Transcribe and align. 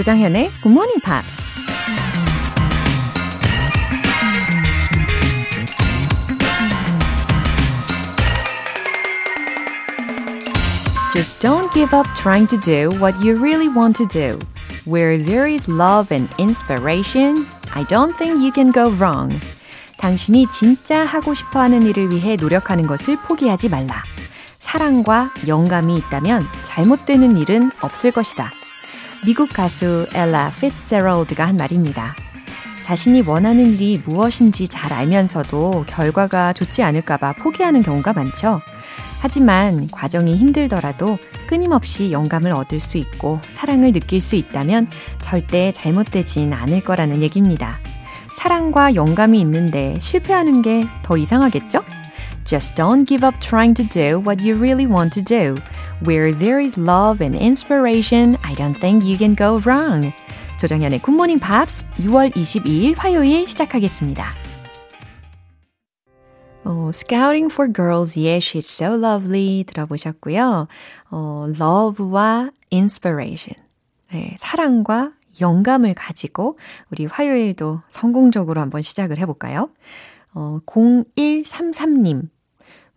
조장현의 0.00 0.48
Good 0.62 0.68
Morning 0.70 1.02
Pops. 1.04 1.44
Just 11.12 11.40
don't 11.40 11.70
give 11.74 11.94
up 11.94 12.08
trying 12.14 12.46
to 12.46 12.56
do 12.56 12.88
what 12.98 13.14
you 13.22 13.36
really 13.36 13.68
want 13.68 13.94
to 13.98 14.06
do. 14.06 14.38
Where 14.86 15.18
there 15.22 15.46
is 15.46 15.68
love 15.68 16.10
and 16.10 16.30
inspiration, 16.38 17.46
I 17.74 17.84
don't 17.84 18.16
think 18.16 18.40
you 18.40 18.52
can 18.54 18.72
go 18.72 18.88
wrong. 18.88 19.38
당신이 19.98 20.46
진짜 20.48 21.04
하고 21.04 21.34
싶어 21.34 21.60
하는 21.60 21.82
일을 21.82 22.10
위해 22.10 22.36
노력하는 22.36 22.86
것을 22.86 23.16
포기하지 23.16 23.68
말라. 23.68 24.02
사랑과 24.60 25.30
영감이 25.46 25.94
있다면 25.98 26.46
잘못되는 26.64 27.36
일은 27.36 27.70
없을 27.82 28.12
것이다. 28.12 28.59
미국 29.24 29.52
가수 29.52 30.06
엘라 30.14 30.50
피츠제럴드가 30.58 31.46
한 31.46 31.56
말입니다. 31.56 32.14
자신이 32.82 33.22
원하는 33.22 33.72
일이 33.72 34.00
무엇인지 34.04 34.66
잘 34.68 34.92
알면서도 34.92 35.84
결과가 35.86 36.52
좋지 36.54 36.82
않을까봐 36.82 37.34
포기하는 37.34 37.82
경우가 37.82 38.14
많죠. 38.14 38.60
하지만 39.20 39.88
과정이 39.90 40.36
힘들더라도 40.36 41.18
끊임없이 41.46 42.10
영감을 42.10 42.52
얻을 42.52 42.80
수 42.80 42.96
있고 42.96 43.40
사랑을 43.50 43.92
느낄 43.92 44.20
수 44.20 44.36
있다면 44.36 44.88
절대 45.20 45.72
잘못되진 45.72 46.52
않을 46.54 46.82
거라는 46.82 47.22
얘기입니다. 47.22 47.78
사랑과 48.34 48.94
영감이 48.94 49.38
있는데 49.40 49.98
실패하는 50.00 50.62
게 50.62 50.88
더 51.02 51.18
이상하겠죠? 51.18 51.84
Just 52.50 52.74
don't 52.74 53.06
give 53.06 53.22
up 53.22 53.38
trying 53.38 53.74
to 53.74 53.84
do 53.84 54.18
what 54.18 54.40
you 54.40 54.56
really 54.56 54.84
want 54.84 55.12
to 55.12 55.22
do. 55.22 55.54
Where 56.02 56.32
there 56.32 56.58
is 56.58 56.76
love 56.76 57.20
and 57.22 57.36
inspiration, 57.36 58.36
I 58.42 58.54
don't 58.54 58.74
think 58.74 59.04
you 59.04 59.16
can 59.16 59.36
go 59.36 59.60
wrong. 59.64 60.12
조정현의 60.58 60.98
굿모닝 60.98 61.38
팝스 61.38 61.86
6월 61.98 62.34
22일 62.34 62.96
화요일 62.98 63.46
시작하겠습니다. 63.46 64.24
어, 66.64 66.90
Scouting 66.92 67.52
for 67.52 67.72
Girls, 67.72 68.18
yeah, 68.18 68.40
she's 68.40 68.66
so 68.66 68.96
lovely 68.96 69.62
들어보셨고요. 69.68 70.66
어, 71.12 71.46
love와 71.56 72.50
inspiration, 72.72 73.64
네, 74.10 74.34
사랑과 74.40 75.12
영감을 75.40 75.94
가지고 75.94 76.58
우리 76.90 77.06
화요일도 77.06 77.82
성공적으로 77.88 78.60
한번 78.60 78.82
시작을 78.82 79.18
해볼까요? 79.18 79.70
어, 80.34 80.58
0133님. 80.66 82.28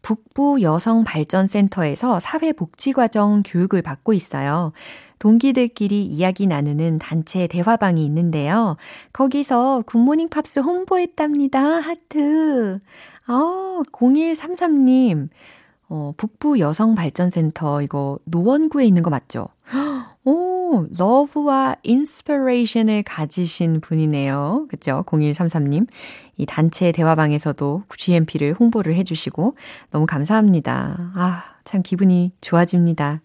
북부 0.04 0.62
여성 0.62 1.04
발전 1.04 1.48
센터에서 1.48 2.20
사회복지과정 2.20 3.42
교육을 3.44 3.82
받고 3.82 4.14
있어요. 4.14 4.74
동기들끼리 5.18 6.04
이야기 6.06 6.46
나누는 6.46 7.00
단체 7.00 7.48
대화방이 7.48 8.06
있는데요. 8.06 8.76
거기서 9.14 9.84
Good 9.88 10.02
Morning 10.02 10.28
Pops 10.28 10.60
홍보했답니다. 10.60 11.60
하트. 11.80 12.80
아, 13.26 13.82
0133님. 13.94 15.30
어, 15.88 16.14
북부 16.18 16.60
여성 16.60 16.96
발전 16.96 17.32
센터 17.32 17.82
이거 17.82 18.20
노원구에 18.26 18.86
있는 18.86 19.02
거 19.04 19.10
맞죠? 19.10 19.48
오, 20.74 20.88
love와 20.98 21.76
inspiration을 21.84 23.04
가지신 23.04 23.80
분이네요. 23.82 24.66
그죠? 24.70 25.04
0133님. 25.06 25.86
이 26.38 26.48
단체 26.48 26.92
대화방에서도 26.92 27.84
GMP를 27.96 28.56
홍보를 28.60 28.96
해주시고 28.96 29.56
너무 29.92 30.08
감사합니다. 30.08 31.12
아, 31.14 31.44
참 31.64 31.84
기분이 31.84 32.32
좋아집니다. 32.42 33.22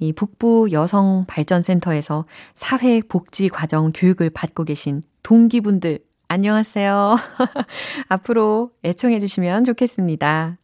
이 0.00 0.12
북부 0.12 0.68
여성 0.72 1.24
발전센터에서 1.28 2.26
사회 2.54 3.00
복지 3.00 3.48
과정 3.48 3.92
교육을 3.94 4.28
받고 4.28 4.64
계신 4.64 5.00
동기분들 5.22 6.00
안녕하세요. 6.28 7.16
앞으로 8.10 8.70
애청해 8.84 9.18
주시면 9.18 9.64
좋겠습니다. 9.64 10.58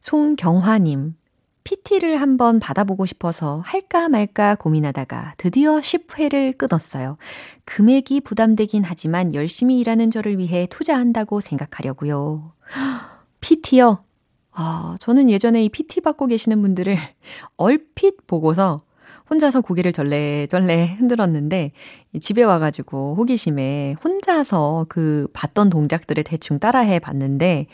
송경화님, 0.00 1.16
PT를 1.66 2.20
한번 2.20 2.60
받아보고 2.60 3.06
싶어서 3.06 3.60
할까 3.64 4.08
말까 4.08 4.54
고민하다가 4.54 5.34
드디어 5.36 5.80
10회를 5.80 6.56
끊었어요. 6.56 7.16
금액이 7.64 8.20
부담되긴 8.20 8.84
하지만 8.84 9.34
열심히 9.34 9.80
일하는 9.80 10.12
저를 10.12 10.38
위해 10.38 10.68
투자한다고 10.70 11.40
생각하려고요. 11.40 12.52
PT요? 13.40 14.04
아, 14.52 14.96
저는 15.00 15.28
예전에 15.28 15.64
이 15.64 15.68
PT 15.68 16.02
받고 16.02 16.28
계시는 16.28 16.62
분들을 16.62 16.96
얼핏 17.58 18.28
보고서 18.28 18.82
혼자서 19.28 19.60
고개를 19.60 19.92
절레절레 19.92 20.94
흔들었는데 20.98 21.72
집에 22.20 22.44
와가지고 22.44 23.16
호기심에 23.16 23.96
혼자서 24.04 24.86
그 24.88 25.26
봤던 25.32 25.70
동작들을 25.70 26.22
대충 26.22 26.60
따라해 26.60 27.00
봤는데 27.00 27.66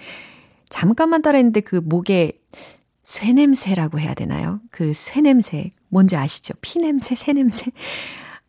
잠깐만 0.71 1.21
따라했는데 1.21 1.61
그 1.61 1.77
목에 1.77 2.33
쇠냄새라고 3.13 4.01
해야 4.01 4.15
되나요? 4.15 4.61
그 4.71 4.95
쇠냄새. 4.95 5.73
뭔지 5.89 6.17
아시죠? 6.17 6.55
피냄새, 6.63 7.15
새냄새. 7.15 7.71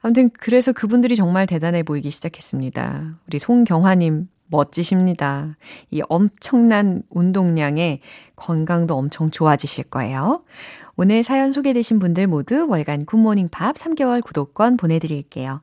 아무튼 0.02 0.30
그래서 0.40 0.72
그분들이 0.72 1.18
정말 1.18 1.46
대단해 1.46 1.84
보이기 1.84 2.10
시작했습니다. 2.10 3.20
우리 3.28 3.40
송경화님 3.40 4.30
멋지십니다. 4.48 5.58
이 5.92 6.02
엄청난 6.08 7.04
운동량에 7.10 8.00
건강도 8.38 8.96
엄청 8.96 9.32
좋아지실 9.32 9.86
거예요. 9.86 10.46
오늘 10.96 11.24
사연 11.24 11.52
소개되신 11.52 12.00
분들 12.00 12.28
모두 12.28 12.66
월간 12.70 13.06
굿모닝 13.06 13.50
팝 13.50 13.76
3개월 13.76 14.24
구독권 14.24 14.78
보내드릴게요. 14.78 15.62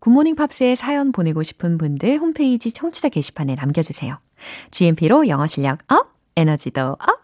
굿모닝 0.00 0.34
팝스에 0.34 0.74
사연 0.74 1.12
보내고 1.12 1.42
싶은 1.42 1.78
분들 1.78 2.18
홈페이지 2.18 2.72
청취자 2.72 3.08
게시판에 3.08 3.54
남겨주세요. 3.54 4.18
GMP로 4.70 5.28
영어 5.28 5.46
실력 5.46 5.78
up, 5.90 6.12
에너지도 6.36 6.96
up! 7.00 7.23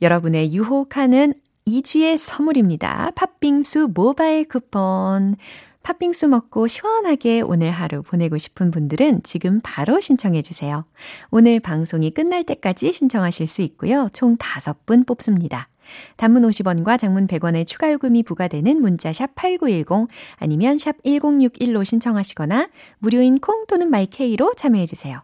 여러분의 0.00 0.52
유혹하는 0.52 1.34
2주의 1.66 2.16
선물입니다. 2.16 3.12
팥빙수 3.14 3.90
모바일 3.94 4.44
쿠폰. 4.48 5.36
팥빙수 5.82 6.28
먹고 6.28 6.68
시원하게 6.68 7.40
오늘 7.40 7.70
하루 7.70 8.02
보내고 8.02 8.36
싶은 8.36 8.70
분들은 8.70 9.22
지금 9.22 9.60
바로 9.62 10.00
신청해 10.00 10.42
주세요. 10.42 10.84
오늘 11.30 11.60
방송이 11.60 12.10
끝날 12.10 12.44
때까지 12.44 12.92
신청하실 12.92 13.46
수 13.46 13.62
있고요. 13.62 14.08
총 14.12 14.36
5분 14.36 15.06
뽑습니다. 15.06 15.68
단문 16.16 16.42
50원과 16.42 16.98
장문 16.98 17.26
100원의 17.26 17.66
추가 17.66 17.90
요금이 17.92 18.22
부과되는 18.24 18.80
문자 18.80 19.12
샵 19.12 19.34
8910 19.34 20.08
아니면 20.36 20.76
샵 20.76 21.02
1061로 21.02 21.84
신청하시거나 21.84 22.68
무료인 22.98 23.38
콩 23.38 23.66
또는 23.66 23.90
마이케이로 23.90 24.54
참여해 24.54 24.84
주세요. 24.84 25.22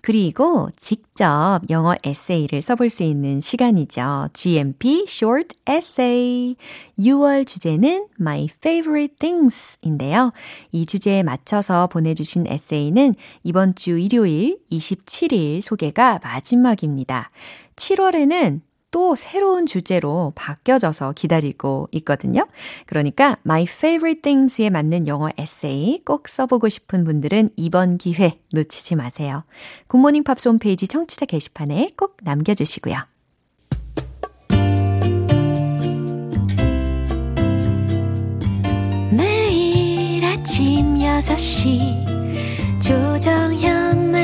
그리고 0.00 0.68
직접 0.78 1.60
영어 1.70 1.94
에세이를 2.02 2.62
써볼 2.62 2.90
수 2.90 3.02
있는 3.02 3.40
시간이죠. 3.40 4.28
GMP 4.32 5.06
Short 5.08 5.56
Essay. 5.68 6.56
6월 6.98 7.46
주제는 7.46 8.06
My 8.20 8.48
Favorite 8.56 9.16
Things 9.18 9.78
인데요. 9.82 10.32
이 10.72 10.86
주제에 10.86 11.22
맞춰서 11.22 11.86
보내주신 11.86 12.46
에세이는 12.46 13.14
이번 13.42 13.74
주 13.74 13.98
일요일 13.98 14.58
27일 14.70 15.60
소개가 15.60 16.20
마지막입니다. 16.22 17.30
7월에는 17.76 18.60
또 18.94 19.16
새로운 19.16 19.66
주제로 19.66 20.32
바뀌어져서 20.36 21.14
기다리고 21.16 21.88
있거든요. 21.90 22.46
그러니까 22.86 23.36
My 23.44 23.64
Favorite 23.64 24.22
Things에 24.22 24.70
맞는 24.70 25.08
영어 25.08 25.30
에세이 25.36 26.02
꼭 26.04 26.28
써보고 26.28 26.68
싶은 26.68 27.02
분들은 27.02 27.48
이번 27.56 27.98
기회 27.98 28.38
놓치지 28.52 28.94
마세요. 28.94 29.42
굿모닝 29.88 30.22
팝스 30.22 30.48
홈페이지 30.48 30.86
청취자 30.86 31.26
게시판에 31.26 31.90
꼭 31.96 32.18
남겨주시고요. 32.22 32.94
매일 39.10 40.24
아침 40.24 40.94
6시 40.94 42.80
조정현의 42.80 44.23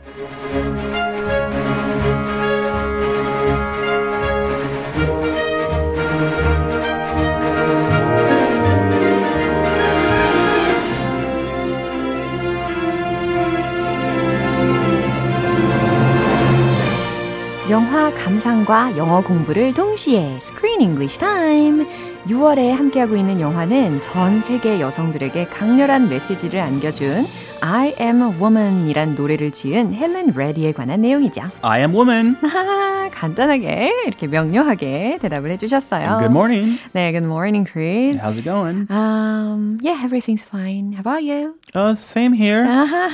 감상과 18.31 18.95
영어 18.95 19.21
공부를 19.21 19.73
동시에 19.73 20.37
Screen 20.37 20.79
English 20.79 21.19
Time. 21.19 21.85
6월에 22.27 22.69
함께하고 22.69 23.17
있는 23.17 23.41
영화는 23.41 23.99
전 24.01 24.41
세계 24.41 24.79
여성들에게 24.79 25.47
강렬한 25.47 26.07
메시지를 26.07 26.61
안겨준 26.61 27.25
I 27.59 27.93
Am 27.99 28.21
a 28.21 28.27
Woman 28.39 28.87
이란 28.87 29.15
노래를 29.15 29.51
지은 29.51 29.93
헬렌 29.93 30.31
레디에 30.33 30.71
관한 30.71 31.01
내용이죠. 31.01 31.41
I 31.61 31.81
am 31.81 31.93
woman. 31.93 32.37
간단하게 33.11 33.91
이렇게 34.07 34.27
명료하게 34.27 35.17
대답을 35.21 35.51
해주셨어요. 35.51 36.19
Good 36.19 36.31
morning. 36.31 36.79
네, 36.93 37.11
good 37.11 37.25
morning, 37.25 37.69
Chris. 37.69 38.23
How's 38.23 38.37
it 38.37 38.45
going? 38.45 38.87
Um, 38.89 39.77
yeah, 39.83 40.01
everything's 40.01 40.45
fine. 40.45 40.93
How 40.93 41.01
about 41.01 41.23
you? 41.23 41.55
Uh, 41.73 41.95
same 41.95 42.33
here. 42.33 42.65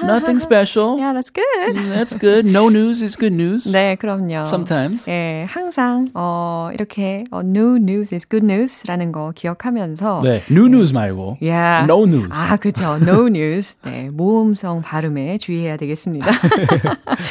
Nothing 0.01 0.39
special. 0.39 0.97
Yeah, 0.97 1.13
that's 1.13 1.29
good. 1.29 1.75
That's 1.93 2.15
good. 2.15 2.43
No 2.45 2.69
news 2.69 3.01
is 3.03 3.15
good 3.15 3.33
news. 3.33 3.65
네, 3.71 3.95
그럼요. 3.95 4.47
Sometimes. 4.47 5.07
예, 5.07 5.45
항상 5.47 6.07
어 6.15 6.71
이렇게 6.73 7.23
어, 7.29 7.41
no 7.41 7.75
news 7.77 8.13
is 8.13 8.27
good 8.27 8.43
news라는 8.45 9.11
거 9.11 9.31
기억하면서 9.35 10.21
네, 10.23 10.41
new 10.49 10.65
news 10.65 10.91
말고 10.91 11.37
Yeah. 11.39 11.85
no 11.85 12.05
news. 12.05 12.29
아, 12.31 12.57
그죠. 12.57 12.97
No 13.01 13.27
news. 13.27 13.75
네, 13.83 14.09
모음성 14.09 14.81
발음에 14.81 15.37
주의해야 15.37 15.77
되겠습니다. 15.77 16.25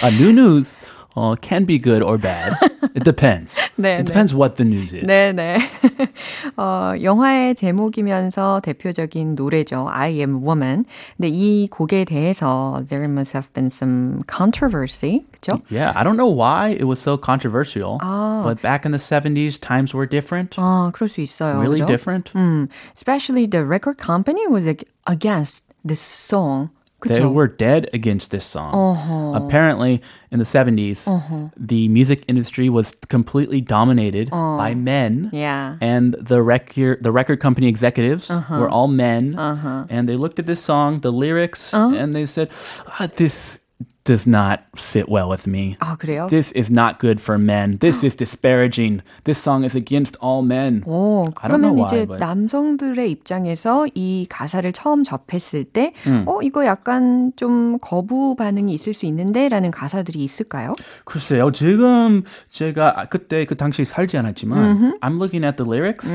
Uh, 0.02 0.11
new 0.20 0.31
news 0.31 0.79
uh, 1.16 1.36
can 1.42 1.66
be 1.66 1.78
good 1.78 2.01
or 2.04 2.18
bad. 2.18 2.54
It 2.95 3.04
depends. 3.04 3.56
네, 3.78 3.98
네. 3.98 4.00
it 4.00 4.06
depends 4.06 4.33
what 4.33 4.56
the 4.56 4.66
news 4.66 4.94
is. 4.94 5.04
네, 5.06 5.31
네. 5.33 5.57
어, 6.57 6.94
영화의 7.01 7.56
제목이면서 7.56 8.62
대표적인 8.63 9.36
노래죠. 9.36 9.88
I 9.89 10.12
am 10.19 10.44
woman. 10.44 10.86
근데 11.18 11.30
이 11.30 11.68
곡에 11.69 12.06
대해서 12.06 12.83
there 12.89 13.06
must 13.10 13.36
have 13.36 13.51
been 13.54 13.68
some 13.68 14.22
controversy. 14.28 15.24
그죠? 15.31 15.62
Yeah, 15.69 15.94
I 15.95 16.04
don't 16.04 16.18
know 16.18 16.28
why 16.30 16.69
it 16.72 16.86
was 16.86 17.00
so 17.00 17.18
controversial. 17.18 17.98
아. 18.01 18.44
But 18.44 18.62
back 18.62 18.86
in 18.86 18.92
the 18.92 19.00
70s, 19.00 19.60
times 19.60 19.94
were 19.94 20.06
different. 20.07 20.56
아, 20.57 20.92
그럴 20.94 21.07
수 21.07 21.22
있어요. 21.22 21.60
really 21.60 21.80
그죠? 21.81 21.88
different. 21.88 22.31
음, 22.36 22.68
especially 22.95 23.48
the 23.48 23.63
record 23.66 23.98
company 23.98 24.48
was 24.48 24.68
ag- 24.68 24.86
against 25.07 25.66
this 25.86 26.01
song. 26.01 26.69
they 27.08 27.25
were 27.25 27.49
dead 27.49 27.88
against 27.93 28.31
this 28.31 28.44
song. 28.44 28.75
Uh-huh. 28.75 29.44
Apparently, 29.44 30.03
in 30.31 30.38
the 30.38 30.44
70s, 30.44 31.06
uh-huh. 31.06 31.49
the 31.56 31.88
music 31.88 32.25
industry 32.29 32.69
was 32.69 32.93
completely 33.08 33.61
dominated 33.61 34.29
uh-huh. 34.32 34.56
by 34.56 34.75
men. 34.75 35.31
Yeah. 35.32 35.76
And 35.81 36.14
the 36.14 36.43
record 36.43 37.03
the 37.03 37.12
record 37.12 37.41
company 37.41 37.69
executives 37.69 38.31
uh-huh. 38.31 38.58
were 38.58 38.69
all 38.69 38.88
men. 38.88 39.38
Uh-huh. 39.38 39.87
And 39.88 40.08
they 40.08 40.17
looked 40.17 40.38
at 40.38 40.47
this 40.47 40.62
song, 40.62 41.00
the 41.00 41.12
lyrics, 41.12 41.73
uh-huh. 41.73 41.94
and 41.97 42.14
they 42.14 42.26
said, 42.26 42.50
ah, 42.87 43.08
"This 43.17 43.61
does 44.06 44.26
not 44.26 44.61
sit 44.76 45.08
well 45.11 45.29
with 45.29 45.47
me. 45.50 45.76
아, 45.81 45.97
그래요? 45.97 46.29
This 46.31 46.53
is 46.56 46.70
not 46.73 46.99
good 47.00 47.20
for 47.20 47.37
men. 47.38 47.79
This 47.79 48.05
is 48.06 48.17
disparaging. 48.17 49.03
This 49.25 49.37
song 49.43 49.64
is 49.64 49.76
against 49.76 50.17
all 50.23 50.44
men. 50.47 50.82
오, 50.87 51.26
I 51.43 51.50
don't 51.50 51.61
know 51.61 51.75
그러면 51.75 51.76
why, 51.76 51.87
이제 51.87 52.06
but- 52.06 52.19
남성들의 52.20 53.11
입장에서 53.11 53.87
이 53.94 54.26
가사를 54.31 54.70
처음 54.73 55.03
접했을 55.05 55.64
때, 55.64 55.93
음. 56.06 56.25
어, 56.26 56.41
이거 56.43 56.64
약간 56.64 57.32
좀 57.37 57.79
거부 57.81 58.37
반응이 58.37 58.73
있을 58.75 58.94
수 58.94 59.06
있는데? 59.06 59.49
라는 59.49 59.70
가사들이 59.70 60.23
있을까요? 60.23 60.75
글쎄요, 61.05 61.50
지금 61.53 62.23
제가 62.50 63.06
그때 63.11 63.44
그 63.44 63.56
당시 63.56 63.85
살지 63.85 64.17
않았지만, 64.17 64.99
I'm 65.00 65.17
looking 65.17 65.44
at 65.44 65.56
the 65.56 65.69
lyrics. 65.69 66.06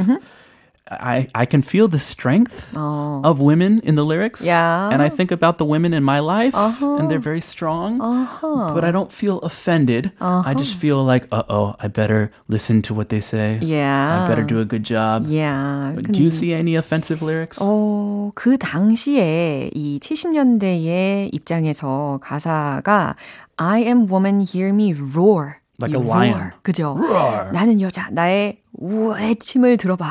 I, 0.91 1.27
I 1.35 1.47
can 1.47 1.63
feel 1.63 1.89
the 1.89 1.99
strength 1.99 2.73
어. 2.77 3.21
of 3.25 3.41
women 3.41 3.81
in 3.83 3.97
the 3.97 4.05
lyrics. 4.05 4.41
Yeah. 4.41 4.89
And 4.89 5.03
I 5.03 5.09
think 5.09 5.33
about 5.33 5.59
the 5.59 5.65
women 5.65 5.93
in 5.93 6.05
my 6.05 6.21
life, 6.21 6.55
and 6.55 7.11
they're 7.11 7.19
very 7.19 7.41
strong. 7.41 7.99
But 7.99 8.85
I 8.85 8.93
don't 8.93 9.11
feel 9.11 9.41
offended. 9.41 10.13
I 10.21 10.55
just 10.55 10.77
feel 10.77 11.03
like, 11.03 11.27
uh 11.33 11.43
oh, 11.49 11.75
I 11.81 11.89
better 11.89 12.31
listen 12.47 12.83
to 12.83 12.95
what 12.95 13.09
they 13.09 13.19
say. 13.19 13.59
Yeah. 13.61 14.23
I 14.23 14.29
better 14.29 14.45
do 14.45 14.61
a 14.61 14.65
good 14.65 14.85
job. 14.85 15.27
Yeah. 15.27 15.91
But 15.97 16.13
Do 16.13 16.23
you 16.23 16.31
see 16.31 16.55
any 16.55 16.77
offensive 16.77 17.21
lyrics? 17.21 17.59
어, 17.61 18.31
그 18.37 18.57
당시에 18.57 19.71
이 19.75 19.99
70년대의 19.99 21.35
입장에서 21.35 22.21
가사가 22.23 23.17
I 23.59 23.81
am 23.83 24.07
woman, 24.07 24.41
hear 24.41 24.69
me 24.73 24.93
roar. 24.95 25.57
Like 25.79 25.93
이 25.93 25.97
a 25.97 26.01
lion. 26.01 26.33
roar. 26.33 26.53
그죠? 26.63 26.97
Roar. 26.97 27.51
나는 27.53 27.81
여자, 27.81 28.09
나의 28.13 28.63
외침을 28.74 29.78
들어봐. 29.78 30.06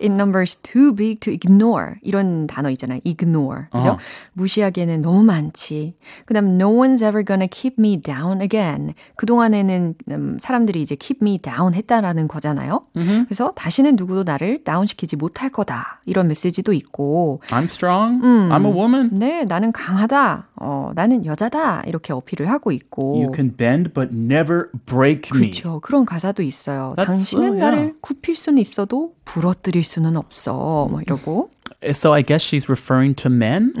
It 0.00 0.06
numbers 0.12 0.56
too 0.56 0.94
big 0.94 1.20
to 1.20 1.32
ignore. 1.32 1.94
이런 2.02 2.46
단어 2.46 2.70
있잖아요. 2.70 3.00
ignore. 3.04 3.64
그죠? 3.72 3.90
어. 3.90 3.98
무시하기에는 4.34 5.02
너무 5.02 5.22
많지. 5.24 5.94
그 6.26 6.34
다음, 6.34 6.60
no 6.60 6.70
one's 6.70 7.02
ever 7.06 7.24
gonna 7.24 7.48
keep 7.50 7.76
me 7.78 8.00
down 8.00 8.40
again. 8.40 8.94
그동안에는 9.16 9.94
음, 10.10 10.38
사람들이 10.40 10.80
이제 10.80 10.96
keep 10.96 11.18
me 11.22 11.38
down 11.38 11.74
했다라는 11.74 12.28
거잖아요. 12.28 12.82
그래서 13.26 13.52
다시는 13.56 13.96
누구도 13.96 14.22
나를 14.22 14.62
다운시키지 14.64 15.16
못할 15.16 15.50
거다. 15.50 16.00
이런 16.06 16.28
메시지도 16.28 16.72
있고, 16.72 17.40
I'm 17.48 17.64
strong. 17.64 18.20
I'm 18.22 18.64
a 18.64 18.72
woman. 18.72 19.10
네, 19.12 19.44
나는 19.44 19.72
강하다. 19.72 20.48
어, 20.56 20.92
나는 20.94 21.26
여자다. 21.26 21.82
이렇게 21.86 22.12
어필을 22.12 22.48
하고 22.48 22.70
있고. 22.72 23.16
You 23.16 23.32
can 23.34 23.56
bend 23.56 23.92
but 23.92 24.14
never 24.14 24.68
break 24.86 25.30
me. 25.34 25.50
그렇죠. 25.50 25.80
그런 25.80 26.04
가사도 26.04 26.42
있어요. 26.42 26.94
That's 26.96 27.23
당신은 27.24 27.44
so, 27.44 27.54
yeah. 27.54 27.58
나를 27.58 27.94
굽힐 28.00 28.36
수는 28.36 28.60
있어도 28.60 29.14
부러뜨릴 29.24 29.82
수는 29.82 30.16
없어. 30.16 30.86
뭐 30.90 31.00
이러고. 31.00 31.50
So 31.92 32.12
I 32.12 32.22
guess 32.22 32.42
she's 32.42 32.68
referring 32.68 33.14
to 33.16 33.28
men. 33.28 33.72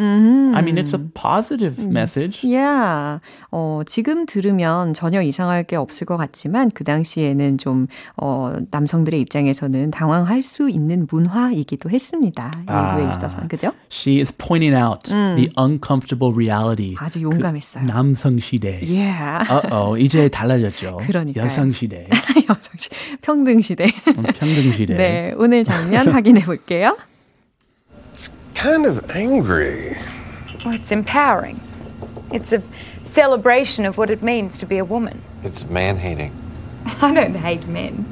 I 0.54 0.60
mean, 0.62 0.76
it's 0.78 0.92
a 0.92 0.98
positive 1.14 1.78
message. 1.86 2.44
Yeah. 2.44 3.20
어, 3.50 3.82
지금 3.86 4.26
들으면 4.26 4.94
전혀 4.94 5.22
이상할 5.22 5.64
게 5.64 5.76
없을 5.76 6.06
것 6.06 6.16
같지만 6.16 6.70
그 6.70 6.84
당시에는 6.84 7.58
좀 7.58 7.86
어, 8.16 8.54
남성들의 8.70 9.20
입장에서는 9.20 9.90
당황할 9.90 10.42
수 10.42 10.68
있는 10.68 11.06
문화이기도 11.10 11.90
했습니다. 11.90 12.50
인구에 12.60 13.06
아. 13.06 13.12
있어서. 13.16 13.46
그죠? 13.48 13.72
She 13.90 14.20
is 14.20 14.32
pointing 14.36 14.74
out 14.76 15.08
the 15.08 15.48
uncomfortable 15.58 16.34
reality. 16.34 16.94
아주 16.98 17.22
용감했어요. 17.22 17.84
남성 17.86 18.38
시대. 18.38 18.80
Yeah. 18.82 19.44
Uh-oh, 19.48 19.96
이제 20.00 20.28
달라졌죠. 20.28 20.98
그러니까요. 21.06 21.44
여성 21.44 21.72
시대, 21.72 22.08
여성 22.48 22.72
시 22.76 22.90
평등 23.22 23.60
시대. 23.60 23.86
평등 24.04 24.72
시대. 24.72 24.94
네, 24.96 25.34
오늘 25.36 25.64
장면 25.64 26.08
확인해 26.08 26.44
볼게요. 26.44 26.96
It's 28.64 28.72
kind 28.72 28.86
of 28.86 29.10
angry. 29.10 29.94
Well, 30.64 30.72
it's 30.72 30.90
empowering. 30.90 31.60
It's 32.32 32.50
a 32.50 32.62
celebration 33.02 33.84
of 33.84 33.98
what 33.98 34.08
it 34.08 34.22
means 34.22 34.58
to 34.58 34.64
be 34.64 34.78
a 34.78 34.84
woman. 34.86 35.20
It's 35.42 35.66
man 35.66 35.98
hating. 35.98 36.32
I 37.02 37.12
don't 37.12 37.34
hate 37.34 37.66
men. 37.66 38.10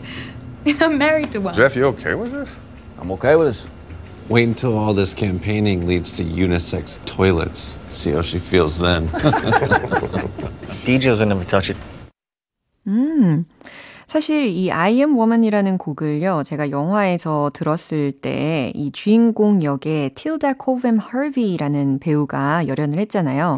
I'm 0.78 0.98
married 0.98 1.32
to 1.32 1.38
one. 1.38 1.54
Jeff, 1.54 1.74
you 1.74 1.86
okay 1.86 2.14
with 2.14 2.32
this? 2.32 2.60
I'm 2.98 3.10
okay 3.12 3.34
with 3.34 3.46
this. 3.46 3.66
Wait 4.28 4.46
until 4.46 4.76
all 4.76 4.92
this 4.92 5.14
campaigning 5.14 5.86
leads 5.86 6.18
to 6.18 6.22
unisex 6.22 7.02
toilets. 7.06 7.78
See 7.88 8.10
how 8.10 8.20
she 8.20 8.38
feels 8.38 8.78
then. 8.78 9.08
DJs 10.84 11.18
will 11.18 11.26
never 11.26 11.44
touch 11.44 11.70
it. 11.70 11.78
Hmm. 12.84 13.22
음. 13.22 13.46
사실 14.12 14.44
이 14.48 14.70
I 14.70 14.96
am 14.98 15.14
woman이라는 15.16 15.78
곡을요, 15.78 16.42
제가 16.44 16.70
영화에서 16.70 17.50
들었을 17.54 18.12
때 18.12 18.70
이 18.74 18.92
주인공 18.92 19.62
역에 19.62 20.10
틸다 20.14 20.52
코벤 20.58 20.98
허비라는 20.98 21.98
배우가 21.98 22.68
열연을 22.68 22.98
했잖아요. 22.98 23.56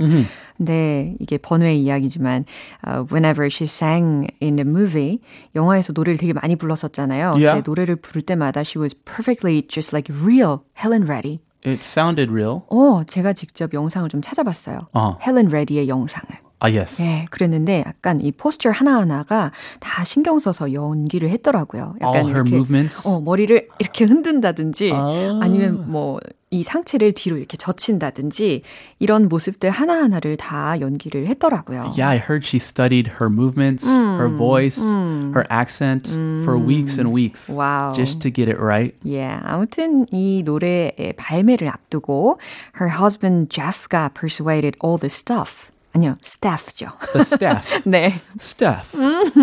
근데 0.56 1.16
이게 1.18 1.38
번외 1.38 1.74
이야기지만 1.74 2.44
uh, 2.86 3.04
whenever 3.10 3.46
she 3.46 3.66
sang 3.66 4.28
in 4.40 4.54
the 4.54 4.64
movie 4.68 5.18
영화에서 5.56 5.92
노래를 5.92 6.18
되게 6.18 6.32
많이 6.32 6.54
불렀었잖아요. 6.54 7.30
Yeah. 7.32 7.62
노래를 7.66 7.96
부를 7.96 8.22
때마다 8.22 8.60
she 8.60 8.80
was 8.80 8.94
perfectly 8.94 9.62
just 9.66 9.92
like 9.92 10.06
real 10.14 10.60
Helen 10.78 11.02
Reddy. 11.10 11.40
It 11.66 11.82
sounded 11.82 12.30
real. 12.30 12.62
어, 12.70 13.02
제가 13.04 13.32
직접 13.32 13.74
영상을 13.74 14.08
좀 14.08 14.20
찾아봤어요. 14.20 14.86
어. 14.92 15.18
헬렌 15.26 15.48
레디의 15.48 15.88
영상을. 15.88 16.43
Ah, 16.60 16.68
yes. 16.74 17.00
예, 17.02 17.26
그랬는데 17.30 17.84
약간 17.86 18.20
이 18.20 18.32
포스처 18.32 18.70
하나하나가 18.70 19.52
다 19.80 20.04
신경 20.04 20.38
써서 20.38 20.72
연기를 20.72 21.28
했더라고요. 21.30 21.94
약간 22.00 22.14
All 22.16 22.28
her 22.30 22.40
이렇게 22.44 22.54
movements. 22.56 23.06
어, 23.08 23.20
머리를 23.20 23.68
이렇게 23.78 24.04
흔든다든지 24.04 24.90
아. 24.94 25.40
아니면 25.42 25.90
뭐 25.90 26.20
이 26.54 26.62
상체를 26.62 27.10
뒤로 27.14 27.36
이렇게 27.36 27.56
젖힌다든지 27.56 28.62
이런 29.00 29.28
모습들 29.28 29.70
하나하나를 29.70 30.36
다 30.36 30.78
연기를 30.80 31.26
했더라고요. 31.26 31.80
Yeah, 31.98 32.06
I 32.06 32.16
heard 32.18 32.46
she 32.46 32.60
studied 32.60 33.10
her 33.18 33.26
movements, 33.28 33.84
her 33.84 34.28
voice, 34.28 34.78
her 34.80 35.44
accent 35.50 36.08
for 36.44 36.56
weeks 36.56 36.96
and 36.96 37.10
weeks 37.12 37.50
Wow. 37.50 37.92
just 37.92 38.20
to 38.20 38.30
get 38.30 38.48
it 38.48 38.60
right. 38.62 38.94
예, 39.04 39.26
아무튼 39.42 40.06
이 40.12 40.44
노래의 40.44 41.14
발매를 41.16 41.66
앞두고 41.68 42.38
her 42.80 43.00
husband 43.02 43.48
Jeff가 43.50 44.10
persuaded 44.14 44.78
all 44.78 44.96
the 44.96 45.10
stuff. 45.10 45.73
아니요, 45.93 46.17
staff죠. 46.21 46.91
The 47.13 47.23
staff, 47.25 47.83
네. 47.85 48.21
staff 48.39 48.93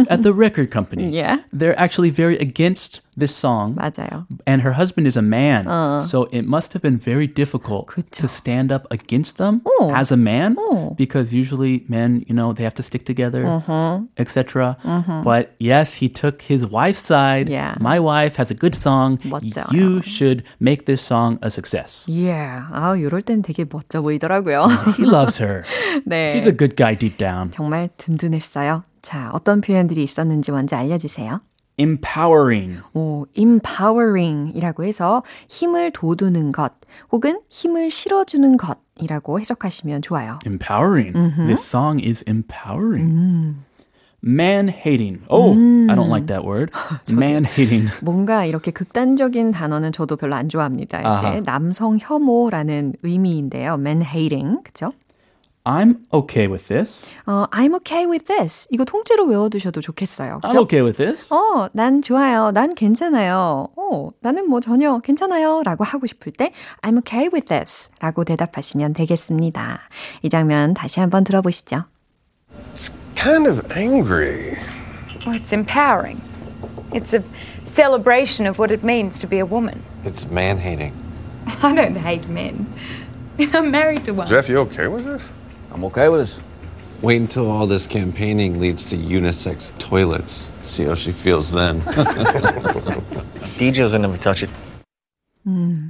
at 0.09 0.23
the 0.23 0.33
record 0.33 0.71
company, 0.71 1.09
Yeah. 1.11 1.43
they're 1.52 1.76
actually 1.78 2.11
very 2.11 2.37
against 2.38 3.00
this 3.16 3.35
song. 3.35 3.75
맞아요. 3.75 4.26
And 4.47 4.62
her 4.62 4.73
husband 4.73 5.07
is 5.07 5.16
a 5.16 5.23
man. 5.23 5.64
So 6.02 6.28
it 6.33 6.45
must 6.47 6.73
have 6.75 6.83
been 6.83 6.99
very 6.99 7.26
difficult 7.26 7.87
그쵸. 7.88 8.23
to 8.23 8.28
stand 8.28 8.71
up 8.73 8.87
against 8.90 9.38
them 9.38 9.62
어. 9.81 9.93
as 9.95 10.12
a 10.12 10.16
man 10.16 10.57
어. 10.57 10.97
because 10.97 11.33
usually 11.33 11.85
men, 11.88 12.25
you 12.28 12.35
know, 12.35 12.52
they 12.52 12.62
have 12.64 12.75
to 12.75 12.83
stick 12.83 13.05
together, 13.05 13.47
Uh-huh. 13.47 14.00
etc. 14.19 14.76
But 15.25 15.55
yes, 15.59 15.95
he 15.95 16.09
took 16.09 16.43
his 16.43 16.66
wife's 16.66 17.00
side. 17.00 17.49
Yeah. 17.49 17.75
My 17.81 17.99
wife 17.99 18.37
has 18.37 18.50
a 18.50 18.55
good 18.55 18.75
song. 18.75 19.19
멋져요. 19.25 19.73
You 19.73 20.02
should 20.02 20.45
make 20.61 20.87
this 20.87 21.00
song 21.00 21.38
a 21.43 21.50
success. 21.50 22.05
Yeah. 22.09 22.66
아, 22.73 22.97
이럴 22.97 23.23
땐 23.23 23.43
되게 23.43 23.64
멋져 23.64 24.02
보이더라고요. 24.02 24.66
He 24.97 25.05
loves 25.07 25.38
her. 25.40 25.64
네. 26.07 26.35
He's 26.37 26.47
a 26.47 26.52
good 26.57 26.76
guy 26.76 26.95
deep 26.95 27.16
down. 27.19 27.50
정말 27.50 27.88
든든했어요. 27.97 28.83
자, 29.02 29.31
어떤 29.33 29.61
표현들이 29.61 30.02
있었는지 30.02 30.50
먼저 30.50 30.76
알려주세요. 30.76 31.40
Empowering. 31.82 32.80
오, 32.94 33.26
empowering이라고 33.36 34.84
해서 34.84 35.24
힘을 35.50 35.92
돋우는 35.92 36.52
것 36.52 36.74
혹은 37.12 37.42
힘을 37.50 37.90
실어주는 37.90 38.58
것이라고 38.58 39.40
해석하시면 39.40 40.04
좋아요. 40.04 40.38
Empowering. 40.46 41.14
This 41.48 41.62
song 41.66 42.00
is 42.06 42.24
empowering. 42.28 43.56
Man 44.24 44.70
hating. 44.70 45.24
Oh, 45.30 45.54
I 45.90 45.96
don't 45.96 46.10
like 46.10 46.28
that 46.28 46.46
word. 46.46 46.72
Man 47.12 47.44
hating. 47.44 47.90
뭔가 48.04 48.46
이렇게 48.46 48.70
극단적인 48.70 49.50
단어는 49.50 49.92
저도 49.92 50.16
별로 50.16 50.36
안 50.36 50.48
좋아합니다. 50.48 51.00
이제 51.00 51.08
아하. 51.08 51.40
남성 51.40 51.98
혐오라는 52.00 52.94
의미인데요. 53.02 53.74
man 53.80 54.04
hating. 54.04 54.60
그죠? 54.64 54.92
I'm 55.63 55.98
okay 56.12 56.48
with 56.48 56.68
this. 56.68 57.06
어, 57.27 57.46
I'm 57.51 57.75
okay 57.75 58.06
with 58.08 58.25
this. 58.25 58.68
이거 58.72 58.84
통째로 58.84 59.25
외워두셔도 59.25 59.82
좋겠어요. 59.82 60.39
I'm 60.41 60.48
그죠? 60.50 60.62
okay 60.62 60.82
with 60.84 60.98
this. 60.98 61.32
어, 61.32 61.70
난 61.74 62.01
좋아요. 62.01 62.51
난 62.51 62.74
괜찮아요. 62.74 63.68
어, 63.75 64.10
나는 64.22 64.50
뭐 64.50 64.60
전혀 64.60 64.98
괜찮아요. 65.00 65.62
라고 65.63 65.84
하고 65.84 66.08
싶을 66.08 66.32
때 66.34 66.51
I'm 66.82 66.98
okay 66.98 67.30
with 67.32 67.46
this. 67.46 67.91
라고 68.00 68.24
대답하시면 68.24 68.94
되겠습니다. 68.94 69.82
이 70.24 70.30
장면 70.30 70.74
다시 70.74 71.00
한번 71.00 71.24
들어보시죠. 71.24 71.84
It's 72.74 72.91
kind 73.15 73.48
of 73.48 73.62
angry. 73.77 74.58
Well, 75.27 75.36
it's 75.39 75.53
empowering. 75.53 76.20
It's 76.91 77.13
a 77.13 77.22
celebration 77.65 78.48
of 78.50 78.58
what 78.58 78.74
it 78.74 78.84
means 78.84 79.20
to 79.20 79.27
be 79.27 79.38
a 79.39 79.46
woman. 79.46 79.84
It's 80.03 80.27
man 80.30 80.58
hating. 80.58 80.94
I 81.62 81.75
don't 81.75 81.96
hate 81.96 82.27
men. 82.27 82.65
I'm 83.53 83.70
married 83.70 84.06
to 84.06 84.13
one. 84.13 84.25
Jeff, 84.27 84.50
you 84.50 84.58
okay 84.65 84.88
with 84.88 85.06
this? 85.06 85.32
I'm 85.73 85.85
okay 85.85 86.09
with 86.09 86.21
this. 86.21 86.40
Wait 87.02 87.21
until 87.21 87.50
all 87.50 87.66
this 87.66 87.87
campaigning 87.87 88.59
leads 88.61 88.88
to 88.90 88.97
unisex 88.97 89.71
toilets. 89.78 90.50
See 90.62 90.85
how 90.85 90.95
she 90.95 91.12
feels 91.12 91.50
then. 91.52 91.81
DJ's 93.59 93.93
gonna 93.93 94.09
never 94.09 94.16
touch 94.16 94.43
it. 94.43 94.50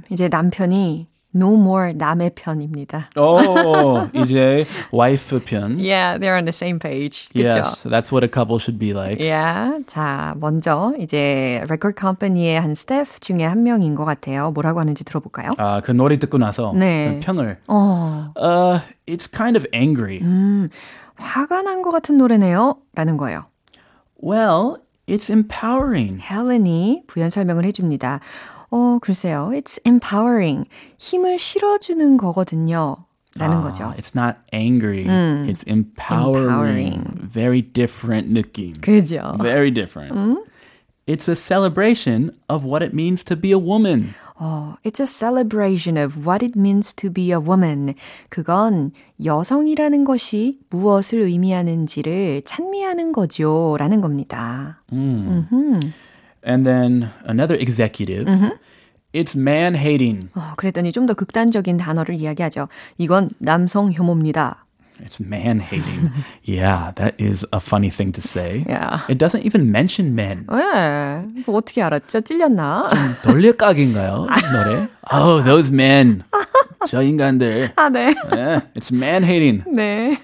이제 0.09 0.27
남편이 0.27 1.07
no 1.34 1.54
more 1.54 1.92
남의 1.94 2.32
편입니다. 2.34 3.10
Oh, 3.16 4.08
이제 4.14 4.66
와이프 4.90 5.44
편. 5.44 5.78
Yeah, 5.78 6.18
they're 6.18 6.36
on 6.36 6.44
the 6.44 6.52
same 6.52 6.78
page. 6.78 7.28
그쵸? 7.34 7.48
Yes, 7.58 7.88
that's 7.88 8.12
what 8.12 8.24
a 8.24 8.28
couple 8.28 8.58
should 8.58 8.78
be 8.78 8.92
like. 8.92 9.18
Yeah. 9.20 9.82
자, 9.86 10.34
먼저 10.40 10.92
이제 10.98 11.64
record 11.68 11.94
company의 11.94 12.60
한 12.60 12.74
스태프 12.74 13.20
중에 13.20 13.44
한 13.44 13.62
명인 13.62 13.94
것 13.94 14.04
같아요. 14.04 14.50
뭐라고 14.52 14.80
하는지 14.80 15.04
들어볼까요? 15.04 15.50
아, 15.58 15.80
그 15.80 15.90
노래 15.92 16.18
듣고 16.18 16.38
나서 16.38 16.72
네. 16.74 17.20
평을. 17.22 17.58
어, 17.68 18.32
Uh, 18.36 18.80
it's 19.06 19.26
kind 19.30 19.56
of 19.56 19.66
angry. 19.74 20.20
화가 21.16 21.62
난 21.62 21.82
것 21.82 21.90
같은 21.90 22.16
노래네요. 22.18 22.76
라는 22.94 23.16
거예요. 23.16 23.44
Well, 24.22 24.76
it's 25.06 25.30
empowering. 25.30 26.20
헬렌이 26.22 27.02
부연 27.06 27.30
설명을 27.30 27.64
해줍니다. 27.66 28.20
어, 28.72 28.98
글쎄요. 29.00 29.50
It's 29.52 29.78
empowering. 29.86 30.66
힘을 30.98 31.38
실어주는 31.38 32.16
거거든요. 32.16 32.96
라는 33.38 33.58
아, 33.58 33.62
거죠. 33.62 33.92
It's 33.96 34.14
not 34.16 34.38
angry. 34.52 35.04
It's 35.04 35.64
empowering. 35.66 36.94
Empowering. 36.94 37.30
Very 37.32 37.62
different 37.62 38.32
느낌. 38.32 38.74
그죠? 38.80 39.36
Very 39.40 39.70
different. 39.70 40.40
It's 41.06 41.28
a 41.28 41.36
celebration 41.36 42.32
of 42.48 42.64
what 42.64 42.82
it 42.82 42.94
means 42.94 43.24
to 43.24 43.36
be 43.36 43.52
a 43.52 43.58
woman. 43.58 44.14
어, 44.38 44.74
it's 44.84 45.00
a 45.00 45.06
celebration 45.06 45.96
of 45.96 46.26
what 46.26 46.44
it 46.44 46.58
means 46.58 46.92
to 46.94 47.10
be 47.10 47.30
a 47.30 47.38
woman. 47.38 47.94
그건 48.28 48.92
여성이라는 49.24 50.04
것이 50.04 50.60
무엇을 50.70 51.20
의미하는지를 51.20 52.42
찬미하는 52.44 53.12
거죠. 53.12 53.76
라는 53.78 54.00
겁니다. 54.00 54.82
And 56.43 56.65
then 56.65 57.09
another 57.25 57.55
executive. 57.55 58.27
It's 59.13 59.35
man 59.35 59.75
hating. 59.75 60.29
어, 60.35 60.53
그랬더니 60.57 60.91
좀 60.91 61.05
더 61.07 61.13
극단적인 61.13 61.77
단어를 61.77 62.15
이야기하죠. 62.15 62.67
이건 62.97 63.29
남성 63.39 63.91
혐오입니다. 63.91 64.65
It's 65.03 65.19
man 65.23 65.59
hating. 65.61 66.09
yeah, 66.43 66.91
that 66.95 67.15
is 67.19 67.45
a 67.53 67.59
funny 67.59 67.89
thing 67.89 68.11
to 68.13 68.21
say. 68.21 68.65
Yeah. 68.67 69.01
It 69.07 69.17
doesn't 69.19 69.45
even 69.45 69.71
mention 69.71 70.15
men. 70.15 70.45
왜? 70.49 71.23
이거 71.39 71.53
어떻게 71.53 71.81
알았죠? 71.83 72.21
찔렸나? 72.21 72.89
돌려깍인가요? 73.23 74.27
노래? 74.53 74.87
Oh, 75.13 75.43
those 75.43 75.71
men. 75.71 76.23
저 76.87 77.01
인간들. 77.03 77.71
아, 77.75 77.89
네. 77.89 78.13
Yeah, 78.31 78.61
it's 78.75 78.91
man 78.91 79.23
hating. 79.23 79.63
네. 79.71 80.17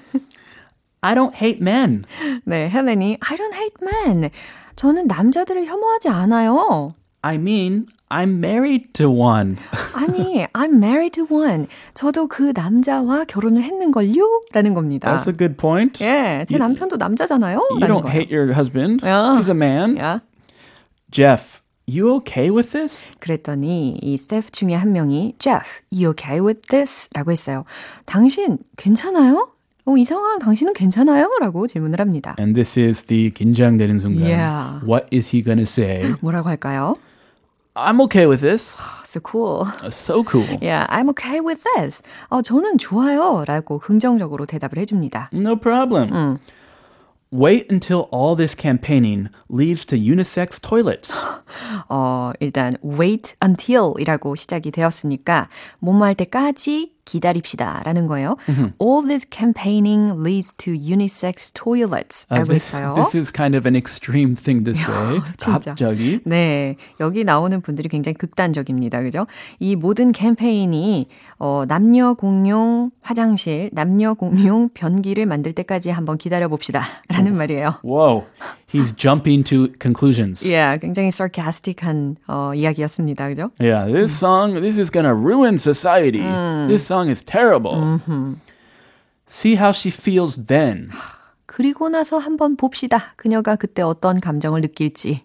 I 1.01 1.13
don't 1.15 1.35
hate 1.35 1.59
men. 1.61 2.03
네, 2.45 2.69
헬렌이 2.69 3.17
I 3.21 3.37
don't 3.37 3.53
hate 3.53 3.75
men. 3.81 4.29
저는 4.78 5.08
남자들을 5.08 5.66
혐오하지 5.66 6.08
않아요. 6.08 6.94
I 7.22 7.34
mean, 7.34 7.86
I'm 8.10 8.38
married 8.38 8.92
to 8.92 9.10
one. 9.10 9.56
아니, 9.92 10.46
I'm 10.52 10.76
married 10.76 11.10
to 11.20 11.26
one. 11.28 11.66
저도 11.94 12.28
그 12.28 12.52
남자와 12.54 13.24
결혼을 13.24 13.62
했는걸요? 13.64 14.42
라는 14.52 14.74
겁니다. 14.74 15.12
That's 15.12 15.26
a 15.28 15.36
good 15.36 15.56
point. 15.56 16.02
예, 16.04 16.44
제 16.48 16.54
You- 16.54 16.58
남편도 16.60 16.96
남자잖아요? 16.96 17.58
You 17.70 17.80
don't 17.80 18.02
거예요. 18.02 18.14
hate 18.14 18.30
your 18.32 18.54
husband. 18.54 19.04
Yeah. 19.04 19.36
He's 19.36 19.50
a 19.50 19.56
man. 19.56 19.98
야. 19.98 20.20
Jeff, 21.10 21.60
you 21.88 22.14
okay 22.18 22.48
with 22.50 22.70
this? 22.70 23.10
그랬더니 23.18 23.98
이 24.00 24.16
스태프 24.16 24.52
중에 24.52 24.74
한 24.74 24.92
명이 24.92 25.34
Jeff, 25.40 25.64
you 25.90 26.10
okay 26.10 26.38
with 26.40 26.68
this? 26.68 27.08
라고 27.14 27.32
했어요. 27.32 27.64
당신 28.06 28.58
괜찮아요? 28.76 29.50
어, 29.88 29.96
이 29.96 30.04
상황 30.04 30.38
당신은 30.38 30.74
괜찮아요? 30.74 31.30
라고 31.40 31.66
질문을 31.66 31.98
합니다. 31.98 32.36
And 32.38 32.54
this 32.54 32.78
is 32.78 33.04
the 33.04 33.30
긴장되는 33.30 34.00
순간. 34.00 34.22
Yeah. 34.28 34.80
What 34.86 35.06
is 35.10 35.34
he 35.34 35.42
gonna 35.42 35.62
say? 35.62 36.12
뭐라고 36.20 36.50
할까요? 36.50 36.98
I'm 37.74 37.98
okay 38.02 38.26
with 38.26 38.42
this. 38.42 38.76
So 39.06 39.20
cool. 39.24 39.64
Uh, 39.82 39.88
So 39.90 40.22
cool. 40.24 40.58
Yeah, 40.60 40.84
I'm 40.90 41.08
okay 41.10 41.40
with 41.40 41.64
this. 41.74 42.02
어, 42.28 42.42
저는 42.42 42.76
좋아요. 42.76 43.44
라고 43.46 43.78
긍정적으로 43.78 44.44
대답을 44.44 44.76
해줍니다. 44.78 45.30
No 45.32 45.56
problem. 45.56 46.38
Wait 47.30 47.70
until 47.70 48.08
all 48.12 48.34
this 48.36 48.54
campaigning 48.54 49.28
leads 49.50 49.86
to 49.86 49.96
unisex 49.96 50.60
toilets. 50.60 51.14
어, 51.88 52.32
일단 52.40 52.76
wait 52.84 53.34
until 53.42 53.94
이라고 53.98 54.34
시작이 54.34 54.70
되었으니까 54.70 55.48
뭐뭐 55.78 56.04
할 56.04 56.14
때까지 56.14 56.92
기다립시다 57.08 57.80
라는 57.84 58.06
거예요. 58.06 58.36
All 58.80 59.06
this 59.08 59.26
campaigning 59.30 60.12
leads 60.22 60.52
to 60.58 60.72
unisex 60.74 61.50
toilets 61.52 62.26
Uh, 62.30 62.38
라고 62.44 62.48
this, 62.52 62.74
했어요. 62.76 62.94
this 62.94 63.16
is 63.16 63.32
kind 63.32 63.56
of 63.56 63.66
an 63.66 63.74
extreme 63.74 64.36
thing 64.36 64.62
to 64.64 64.72
say. 64.74 65.20
진짜. 65.38 65.72
갑자기. 65.72 66.20
네, 66.24 66.76
여기 67.00 67.24
나오는 67.24 67.60
분들이 67.62 67.88
굉장히 67.88 68.14
극단적입니다. 68.14 69.00
그죠? 69.02 69.26
이 69.58 69.74
모든 69.76 70.12
캠페인이 70.12 71.06
어, 71.38 71.64
남녀 71.66 72.14
공용 72.14 72.90
화장실, 73.00 73.70
남녀 73.72 74.14
공용 74.14 74.68
변기를 74.74 75.24
만들 75.24 75.52
때까지 75.54 75.90
한번 75.90 76.18
기다려 76.18 76.48
봅시다. 76.48 76.82
라는 77.08 77.36
말이에요. 77.36 77.80
Whoa, 77.84 78.24
he's 78.67 78.91
jumping 78.95 79.43
to 79.45 79.69
conclusions. 79.79 80.41
Yeah, 80.43 80.77
굉장히 80.77 81.09
sarcastic한 81.11 82.17
어, 82.27 82.53
이야기였습니다. 82.55 83.27
그죠? 83.29 83.51
Yeah, 83.59 83.85
this 83.91 84.13
song, 84.13 84.61
this 84.61 84.79
is 84.79 84.91
gonna 84.91 85.13
ruin 85.13 85.55
society. 85.55 86.23
This 86.67 86.85
song 86.85 87.09
is 87.09 87.23
terrible. 87.23 87.99
See 89.29 89.55
how 89.55 89.71
she 89.71 89.89
feels 89.91 90.45
then. 90.45 90.89
그리고 91.45 91.89
나서 91.89 92.17
한번 92.17 92.55
봅시다. 92.55 93.13
그녀가 93.15 93.55
그때 93.55 93.81
어떤 93.81 94.19
감정을 94.19 94.61
느낄지. 94.61 95.21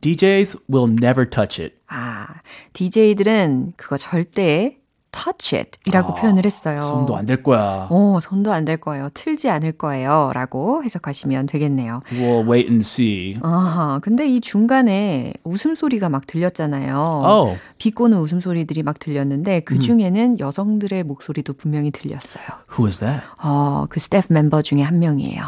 DJs 0.00 0.58
will 0.68 0.90
never 0.90 1.28
touch 1.28 1.60
it. 1.62 1.74
아, 1.88 2.40
DJ들은 2.72 3.72
그거 3.76 3.96
절대 3.96 4.78
touch 5.11 5.55
it 5.55 5.71
이라고 5.85 6.13
표현을 6.15 6.45
했어요. 6.45 6.81
손도 6.81 7.15
안 7.17 7.25
될 7.25 7.43
거야. 7.43 7.87
오, 7.89 8.19
손도 8.19 8.51
안 8.53 8.65
될 8.65 8.77
거예요. 8.77 9.09
틀지 9.13 9.49
않을 9.49 9.73
거예요. 9.73 10.31
라고 10.33 10.83
해석하시면 10.83 11.47
되겠네요. 11.47 12.01
We'll 12.11 12.49
wait 12.49 12.67
and 12.69 12.85
see. 12.85 13.35
아하, 13.41 13.99
근데 14.01 14.27
이 14.27 14.39
중간에 14.41 15.33
웃음소리가 15.43 16.09
막 16.09 16.25
들렸잖아요. 16.27 17.23
Oh, 17.25 17.57
비꼬는 17.77 18.17
웃음소리들이 18.19 18.83
막 18.83 18.99
들렸는데 18.99 19.61
그 19.61 19.79
중에는 19.79 20.39
여성들의 20.39 21.03
목소리도 21.03 21.53
분명히 21.53 21.91
들렸어요. 21.91 22.43
who 22.77 22.87
is 22.87 22.99
that? 22.99 23.21
어, 23.43 23.85
그 23.89 23.99
스태프 23.99 24.31
멤버 24.31 24.61
중에 24.61 24.81
한 24.81 24.99
명이에요. 24.99 25.43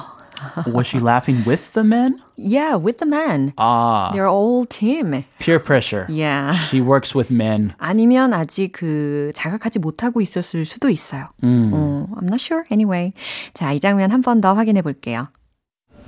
Was 0.66 0.87
she 0.87 1.00
laughing 1.00 1.42
with 1.45 1.73
the 1.73 1.83
men? 1.83 2.23
Yeah, 2.37 2.76
with 2.76 2.99
the 2.99 3.07
man. 3.07 3.52
Ah. 3.59 4.11
They're 4.12 4.28
all 4.28 4.64
team. 4.66 5.25
Peer 5.40 5.59
pressure. 5.59 6.07
Yeah. 6.09 6.52
She 6.54 6.80
works 6.80 7.12
with 7.14 7.30
men. 7.33 7.75
아니면 7.80 8.33
아직 8.33 8.71
그 8.73 9.33
자각하지 9.35 9.80
못하고 9.80 10.21
있었을 10.21 10.64
수도 10.64 10.88
있어요. 10.90 11.28
음. 11.42 11.71
어, 11.75 12.07
I'm 12.16 12.26
not 12.28 12.40
sure. 12.40 12.62
Anyway. 12.71 13.12
자, 13.54 13.73
이 13.73 13.80
장면 13.80 14.12
한 14.12 14.23
번 14.23 14.40
더 14.40 14.54
확인해 14.54 14.80
볼게요. 14.83 15.28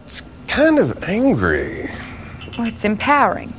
It's 0.07 0.23
kind 0.47 0.79
of 0.79 0.95
angry. 1.09 1.89
Well, 2.57 2.69
it's 2.69 2.85
empowering. 2.85 3.53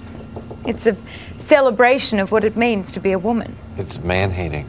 It's 0.66 0.86
a 0.88 0.96
celebration 1.38 2.20
of 2.20 2.32
what 2.32 2.46
it 2.46 2.56
means 2.56 2.94
to 2.94 3.02
be 3.02 3.12
a 3.12 3.20
woman. 3.20 3.56
It's 3.78 4.00
man 4.02 4.32
hating. 4.32 4.68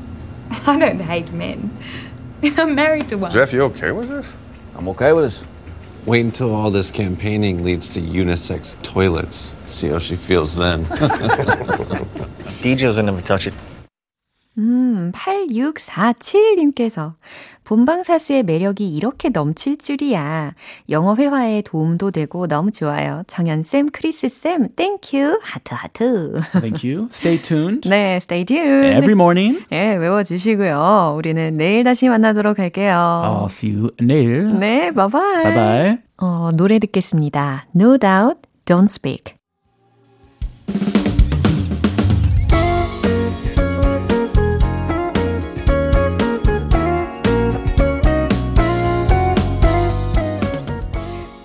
I 0.67 0.77
don't 0.79 1.01
hate 1.01 1.33
men. 1.33 1.71
I'm 2.59 2.75
married 2.75 3.09
to 3.11 3.17
one. 3.17 3.31
Jeff, 3.31 3.53
you 3.53 3.63
okay 3.71 3.93
with 3.93 4.09
this? 4.09 4.35
I'm 4.77 4.89
okay 4.89 5.13
with 5.13 5.25
this. 5.25 5.45
Wait 6.07 6.25
until 6.25 6.55
all 6.55 6.71
this 6.71 6.91
campaigning 6.91 7.65
leads 7.65 7.95
to 7.95 8.01
unisex 8.01 8.77
toilets. 8.83 9.55
See 9.69 9.89
how 9.89 9.99
she 9.99 10.17
feels 10.17 10.57
then. 10.57 10.85
DJ's 12.63 12.97
gonna 12.97 13.13
never 13.13 13.23
touch 13.23 13.47
it. 13.47 13.55
음, 14.59 15.13
8647님께서 15.15 17.15
본방사수의 17.68 18.44
매력이 18.44 18.96
이렇게 18.96 19.28
넘칠 19.28 19.78
줄이야. 19.78 20.54
영어 20.90 21.16
회화에 21.16 21.64
도움도 21.64 22.12
되고 22.12 22.48
너무 22.48 22.72
좋아요. 22.72 23.24
정연쌤, 23.28 23.90
크리스쌤, 23.92 24.70
thank 24.78 25.13
you. 25.13 25.42
하트, 25.44 25.74
하트. 25.74 26.42
Thank 26.62 26.90
you. 26.90 27.10
Stay 27.12 27.42
tuned. 27.42 27.90
네, 27.90 28.16
stay 28.22 28.46
tuned. 28.46 28.96
Every 28.96 29.12
morning. 29.12 29.66
네, 29.70 29.96
외워주시고요. 29.96 31.16
우리는 31.18 31.58
내일 31.58 31.84
다시 31.84 32.08
만나도록 32.08 32.58
할게요. 32.58 32.94
I'll 33.44 33.52
see 33.52 33.76
you 33.76 33.90
내일. 34.00 34.58
네, 34.58 34.92
바이바이. 34.92 35.44
Bye 35.44 35.54
bye. 35.54 35.98
어, 36.20 36.52
노래 36.56 36.80
듣겠습니다. 36.80 37.66
No 37.76 37.98
Doubt, 37.98 38.40
don't 38.66 38.86
speak. 38.90 39.36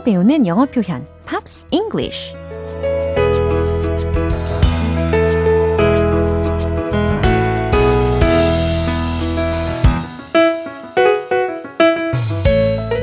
팝으로 0.00 0.02
배우는 0.02 0.46
영어 0.46 0.66
표현 0.66 1.06
Pops 1.24 1.66
English 1.70 2.34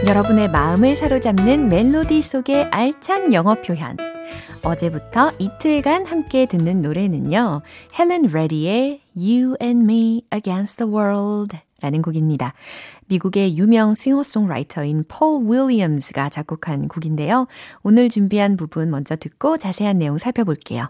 여러분의 0.05 0.49
마음을 0.49 0.95
사로잡는 0.95 1.69
멜로디 1.69 2.21
속의 2.21 2.65
알찬 2.71 3.33
영어 3.33 3.55
표현 3.55 3.97
어제부터 4.63 5.31
이틀간 5.37 6.05
함께 6.05 6.45
듣는 6.45 6.81
노래는요. 6.81 7.61
헬렌 7.97 8.23
레디의 8.23 9.01
You 9.15 9.55
and 9.61 9.83
Me 9.83 10.23
Against 10.33 10.77
the 10.77 10.91
World 10.91 11.57
라는 11.81 12.01
곡입니다. 12.01 12.53
미국의 13.07 13.57
유명 13.57 13.95
싱어송라이터인 13.95 15.05
폴 15.07 15.41
윌리엄스가 15.45 16.29
작곡한 16.29 16.87
곡인데요. 16.87 17.47
오늘 17.83 18.09
준비한 18.09 18.57
부분 18.57 18.89
먼저 18.89 19.15
듣고 19.15 19.57
자세한 19.57 19.97
내용 19.97 20.17
살펴볼게요. 20.17 20.89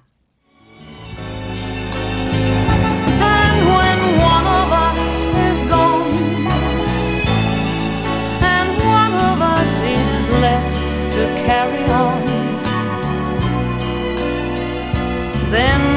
And 15.58 15.96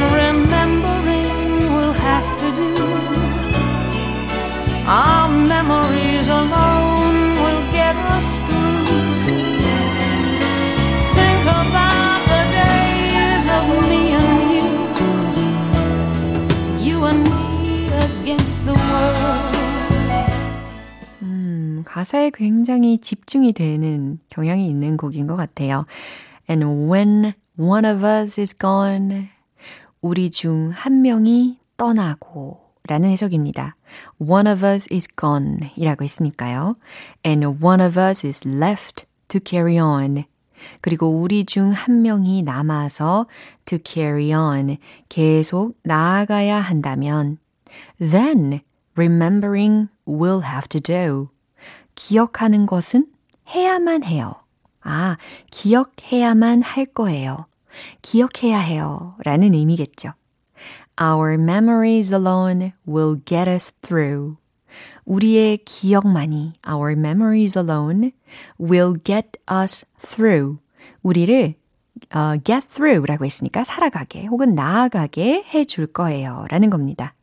음, 21.23 21.83
가사에 21.85 22.31
굉장히 22.35 22.99
집중이 22.99 23.53
되는 23.53 24.19
경향이 24.29 24.69
있는 24.69 24.97
곡인 24.97 25.27
것 25.27 25.37
같아요. 25.37 25.87
And 26.49 26.65
when 26.91 27.33
one 27.59 27.87
of 27.91 28.05
us 28.05 28.41
is 28.41 28.57
gone, 28.57 29.29
우리 30.01 30.31
중 30.31 30.71
한 30.75 31.03
명이 31.03 31.59
떠나고 31.77 32.61
라는 32.89 33.11
해석입니다. 33.11 33.77
One 34.19 34.51
of 34.51 34.65
us 34.67 34.89
is 34.93 35.09
gone 35.17 35.71
이라고 35.77 36.05
했으니까요. 36.05 36.77
And 37.25 37.65
one 37.65 37.83
of 37.85 37.99
us 38.01 38.27
is 38.27 38.47
left 38.49 39.07
to 39.29 39.41
carry 39.45 39.79
on. 39.79 40.25
그리고 40.81 41.09
우리 41.09 41.45
중 41.45 41.71
한 41.71 42.03
명이 42.03 42.43
남아서 42.43 43.27
to 43.65 43.79
carry 43.85 44.33
on 44.33 44.77
계속 45.09 45.77
나아가야 45.83 46.59
한다면 46.61 47.39
then 47.99 48.61
remembering 48.97 49.89
will 50.07 50.43
have 50.45 50.69
to 50.69 50.81
do. 50.81 51.29
기억하는 51.95 52.67
것은 52.67 53.07
해야만 53.49 54.05
해요. 54.05 54.35
아, 54.83 55.17
기억해야만 55.51 56.63
할 56.63 56.87
거예요. 56.87 57.47
기억해야 58.03 58.59
해요. 58.59 59.15
라는 59.25 59.55
의미겠죠. 59.55 60.13
Our 61.01 61.35
memories 61.35 62.13
alone 62.13 62.73
will 62.87 63.21
get 63.25 63.49
us 63.49 63.73
through. 63.83 64.37
우리의 65.05 65.59
기억만이, 65.59 66.53
our 66.69 66.93
memories 66.93 67.59
alone 67.59 68.13
will 68.61 68.97
get 69.05 69.31
us 69.51 69.85
through. 70.01 70.59
우리를 71.03 71.55
어, 72.15 72.37
get 72.45 72.67
through라고 72.69 73.25
했으니까 73.25 73.65
살아가게 73.65 74.27
혹은 74.27 74.55
나아가게 74.55 75.45
해줄 75.53 75.87
거예요. 75.87 76.47
라는 76.49 76.71
겁니다. 76.71 77.15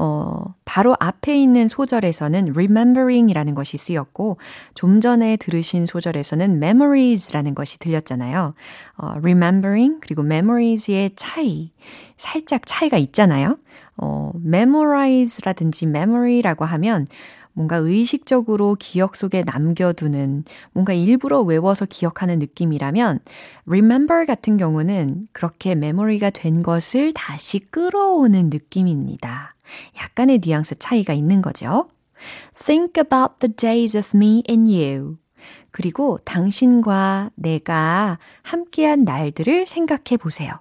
어, 0.00 0.54
바로 0.64 0.94
앞에 1.00 1.36
있는 1.36 1.66
소절에서는 1.66 2.52
remembering이라는 2.54 3.56
것이 3.56 3.76
쓰였고, 3.76 4.38
좀 4.74 5.00
전에 5.00 5.36
들으신 5.36 5.86
소절에서는 5.86 6.62
memories라는 6.62 7.56
것이 7.56 7.80
들렸잖아요. 7.80 8.54
어, 8.96 9.12
remembering 9.16 9.98
그리고 10.00 10.22
memories의 10.22 11.10
차이, 11.16 11.72
살짝 12.16 12.62
차이가 12.64 12.96
있잖아요. 12.96 13.58
어, 13.96 14.30
memorize라든지 14.36 15.86
memory라고 15.86 16.64
하면 16.64 17.08
뭔가 17.58 17.74
의식적으로 17.74 18.76
기억 18.78 19.16
속에 19.16 19.42
남겨두는 19.42 20.44
뭔가 20.70 20.92
일부러 20.92 21.40
외워서 21.40 21.86
기억하는 21.86 22.38
느낌이라면 22.38 23.18
remember 23.66 24.26
같은 24.26 24.56
경우는 24.56 25.26
그렇게 25.32 25.74
메모리가 25.74 26.30
된 26.30 26.62
것을 26.62 27.12
다시 27.14 27.58
끌어오는 27.58 28.50
느낌입니다. 28.50 29.56
약간의 30.00 30.38
뉘앙스 30.38 30.76
차이가 30.78 31.12
있는 31.12 31.42
거죠. 31.42 31.88
Think 32.54 32.92
about 33.04 33.40
the 33.40 33.52
days 33.52 33.96
of 33.98 34.16
me 34.16 34.44
and 34.48 34.72
you. 34.72 35.16
그리고 35.72 36.18
당신과 36.24 37.30
내가 37.34 38.20
함께한 38.42 39.02
날들을 39.02 39.66
생각해 39.66 40.16
보세요. 40.16 40.52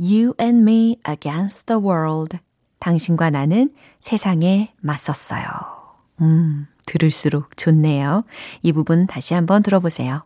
You 0.00 0.34
and 0.40 0.62
me 0.62 0.96
against 1.08 1.66
the 1.66 1.80
world. 1.80 2.38
당신과 2.80 3.30
나는 3.30 3.72
세상에 4.00 4.74
맞섰어요. 4.80 5.73
음, 6.20 6.66
들을수록 6.86 7.56
좋네요. 7.56 8.24
이 8.62 8.72
부분 8.72 9.06
다시 9.06 9.34
한번 9.34 9.62
들어보세요. 9.62 10.24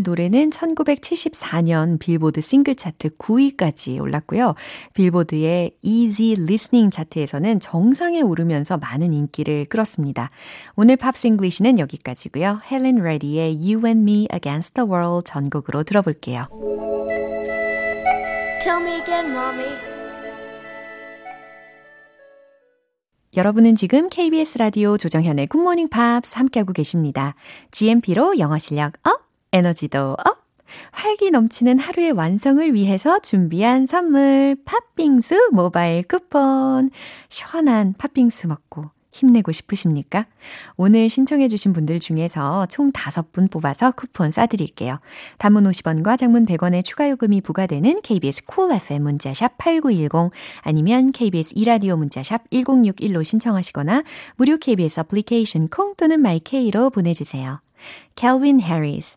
노래는 0.00 0.50
1974년 0.50 1.98
빌보드 1.98 2.40
싱글 2.40 2.74
차트 2.74 3.10
9위까지 3.16 4.00
올랐고요. 4.00 4.54
빌보드의 4.94 5.72
Easy 5.82 6.32
Listening 6.32 6.94
차트에서는 6.94 7.60
정상에 7.60 8.20
오르면서 8.20 8.76
많은 8.76 9.12
인기를 9.12 9.66
끌었습니다. 9.66 10.30
오늘 10.76 10.96
Pops 10.96 11.26
English는 11.26 11.78
여기까지고요. 11.78 12.60
헬렌 12.70 12.96
레디의 12.96 13.56
You 13.56 13.86
and 13.86 14.02
Me 14.02 14.28
Against 14.32 14.74
the 14.74 14.88
World 14.88 15.24
전곡으로 15.30 15.82
들어볼게요. 15.82 16.46
Tell 18.60 18.82
me 18.82 19.00
again, 19.00 19.30
mommy. 19.30 19.88
여러분은 23.36 23.76
지금 23.76 24.08
KBS 24.08 24.58
라디오 24.58 24.96
조정현의 24.96 25.46
굿모닝 25.46 25.88
팝스 25.88 26.38
함께하고 26.38 26.72
계십니다. 26.72 27.34
GMP로 27.70 28.38
영어 28.38 28.58
실력 28.58 28.94
up, 29.06 29.27
에너지도 29.52 30.12
up, 30.12 30.48
활기 30.90 31.30
넘치는 31.30 31.78
하루의 31.78 32.12
완성을 32.12 32.74
위해서 32.74 33.18
준비한 33.20 33.86
선물 33.86 34.56
팥빙수 34.64 35.50
모바일 35.52 36.02
쿠폰. 36.02 36.90
시원한 37.28 37.94
팥빙수 37.96 38.48
먹고 38.48 38.90
힘내고 39.10 39.52
싶으십니까? 39.52 40.26
오늘 40.76 41.08
신청해 41.08 41.48
주신 41.48 41.72
분들 41.72 41.98
중에서 41.98 42.66
총 42.66 42.92
5분 42.92 43.50
뽑아서 43.50 43.92
쿠폰 43.92 44.30
쏴드릴게요. 44.30 45.00
단문 45.38 45.64
50원과 45.64 46.18
장문 46.18 46.46
100원의 46.46 46.84
추가 46.84 47.08
요금이 47.10 47.40
부과되는 47.40 48.02
KBS 48.02 48.44
cool 48.44 48.66
cool 48.66 48.76
FM 48.76 49.02
문자샵 49.02 49.58
8910 49.58 50.30
아니면 50.60 51.12
KBS 51.12 51.54
2라디오 51.56 51.96
문자샵 51.96 52.50
1061로 52.50 53.24
신청하시거나 53.24 54.04
무료 54.36 54.56
KBS 54.58 55.00
애플리케이션 55.00 55.68
콩 55.68 55.94
또는 55.96 56.20
마이케이로 56.20 56.90
보내주세요. 56.90 57.60
Calvin 58.16 58.60
Harris, 58.60 59.16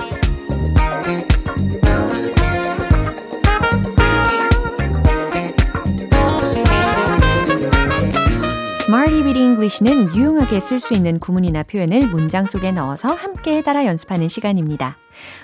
English는 9.61 10.15
유용하게 10.15 10.59
쓸 10.59 10.79
수 10.79 10.95
있는 10.95 11.19
구문이나 11.19 11.61
표현을 11.61 12.07
문장 12.07 12.47
속에 12.47 12.71
넣어서 12.71 13.13
함께 13.13 13.61
따라 13.61 13.85
연습하는 13.85 14.27
시간입니다. 14.27 14.97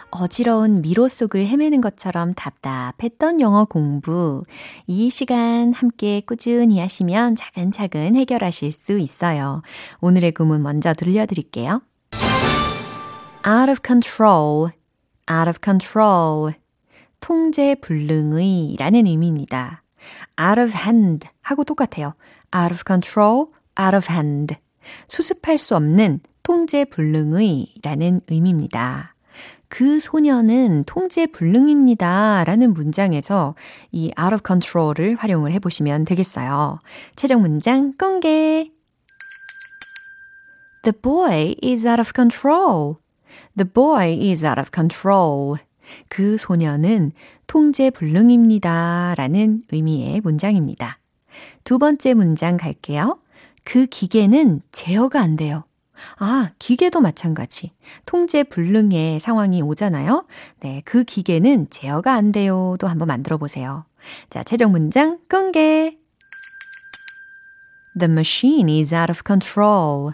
어지러운 0.10 0.82
미로 0.82 1.08
속을 1.08 1.46
헤매는 1.46 1.82
것처럼 1.82 2.34
답답했던 2.34 3.42
영어 3.42 3.66
공부. 3.66 4.44
이 4.88 5.12
시간 5.12 5.72
함께 5.72 6.24
꾸준히 6.26 6.80
하시면 6.80 7.36
차근차근 7.36 8.16
해결하실 8.16 8.72
수 8.72 8.98
있어요. 8.98 9.62
오늘의 10.02 10.32
구문 10.32 10.64
먼저 10.64 10.96
들려드릴게요. 10.96 11.84
out 13.46 13.70
of 13.70 13.82
control, 13.86 14.72
out 15.32 15.48
of 15.48 15.60
control. 15.64 16.54
통제 17.20 17.76
불능의 17.76 18.78
라는 18.80 19.06
의미입니다. 19.06 19.84
out 20.42 20.60
of 20.60 20.76
hand 20.76 21.28
하고 21.44 21.64
똑같아요. 21.64 22.16
out 22.56 22.74
of 22.74 22.82
control, 22.88 23.46
out 23.80 23.96
of 23.96 24.12
hand. 24.12 24.56
수습할 25.08 25.58
수 25.58 25.76
없는 25.76 26.22
통제 26.44 26.86
불능의 26.86 27.74
라는 27.84 28.22
의미입니다. 28.28 29.16
그 29.70 30.00
소녀는 30.00 30.86
통제 30.86 31.28
불능입니다. 31.28 32.44
라는 32.46 32.74
문장에서 32.74 33.56
이 33.92 34.12
out 34.20 34.34
of 34.34 34.42
control을 34.46 35.16
활용을 35.16 35.52
해보시면 35.52 36.06
되겠어요. 36.06 36.80
최종 37.16 37.42
문장 37.42 37.94
공개! 37.98 38.72
The 40.84 40.94
boy 41.02 41.56
is 41.62 41.86
out 41.86 42.00
of 42.00 42.12
control. 42.16 42.96
The 43.58 43.70
boy 43.70 44.18
is 44.30 44.46
out 44.46 44.60
of 44.60 44.70
control. 44.74 45.58
그 46.08 46.38
소녀는 46.38 47.12
통제 47.46 47.90
불능입니다. 47.90 49.16
라는 49.18 49.64
의미의 49.72 50.22
문장입니다. 50.22 51.00
두 51.64 51.78
번째 51.78 52.14
문장 52.14 52.56
갈게요. 52.56 53.20
그 53.68 53.86
기계는 53.86 54.62
제어가 54.72 55.20
안 55.20 55.36
돼요. 55.36 55.66
아, 56.20 56.52
기계도 56.58 57.02
마찬가지. 57.02 57.74
통제 58.06 58.44
불능의 58.44 59.20
상황이 59.20 59.62
오잖아요. 59.62 60.26
네, 60.62 60.82
그 60.86 61.04
기계는 61.04 61.70
제어가 61.70 62.14
안 62.14 62.32
돼요도 62.32 62.88
한번 62.88 63.10
만들어 63.10 63.36
보세요. 63.36 63.84
자, 64.30 64.42
최종 64.42 64.72
문장 64.72 65.20
공개. 65.30 65.98
The 68.00 68.10
machine 68.10 68.70
is 68.70 68.96
out 68.96 69.12
of 69.12 69.24
control. 69.28 70.14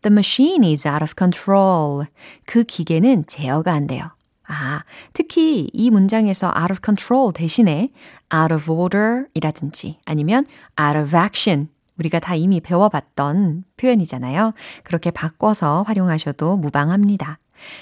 The 0.00 0.10
machine 0.10 0.64
is 0.64 0.88
out 0.88 1.04
of 1.04 1.12
control. 1.18 2.06
그 2.46 2.64
기계는 2.64 3.26
제어가 3.26 3.74
안 3.74 3.86
돼요. 3.86 4.10
아, 4.48 4.84
특히 5.12 5.68
이 5.70 5.90
문장에서 5.90 6.54
out 6.56 6.72
of 6.72 6.80
control 6.82 7.30
대신에 7.34 7.90
out 8.34 8.54
of 8.54 8.72
order 8.72 9.26
이라든지 9.34 9.98
아니면 10.06 10.46
out 10.80 10.96
of 10.96 11.14
action 11.14 11.68
우리가 11.98 12.18
다 12.18 12.34
이미 12.34 12.60
배워봤던 12.60 13.64
표현이잖아요. 13.76 14.52
그렇게 14.82 15.10
바꿔서 15.10 15.82
활용하셔도 15.82 16.56
무방합니다. 16.56 17.38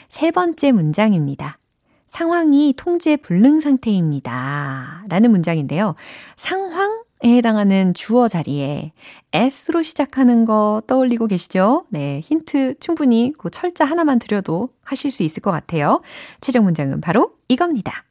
세 0.09 0.31
번째 0.31 0.72
문장입니다. 0.72 1.59
상황이 2.07 2.74
통제 2.77 3.16
불능 3.16 3.61
상태입니다. 3.61 5.05
라는 5.09 5.31
문장인데요. 5.31 5.96
상황 6.37 7.05
에 7.24 7.37
해당하는 7.37 7.94
주어 7.94 8.29
자리에 8.29 8.92
S로 9.33 9.83
시작하는 9.83 10.44
거 10.44 10.83
떠올리고 10.87 11.27
계시죠? 11.27 11.87
네, 11.88 12.20
힌트 12.20 12.74
충분히 12.81 13.33
그 13.38 13.50
철자 13.50 13.87
하나만 13.87 14.18
드려도 14.18 14.68
하실 14.83 15.11
수 15.11 15.22
있을 15.22 15.40
것 15.40 15.50
같아요. 15.50 16.03
최종 16.42 16.64
문장은 16.64 17.00
바로 17.00 17.33
이겁니다. 17.48 18.05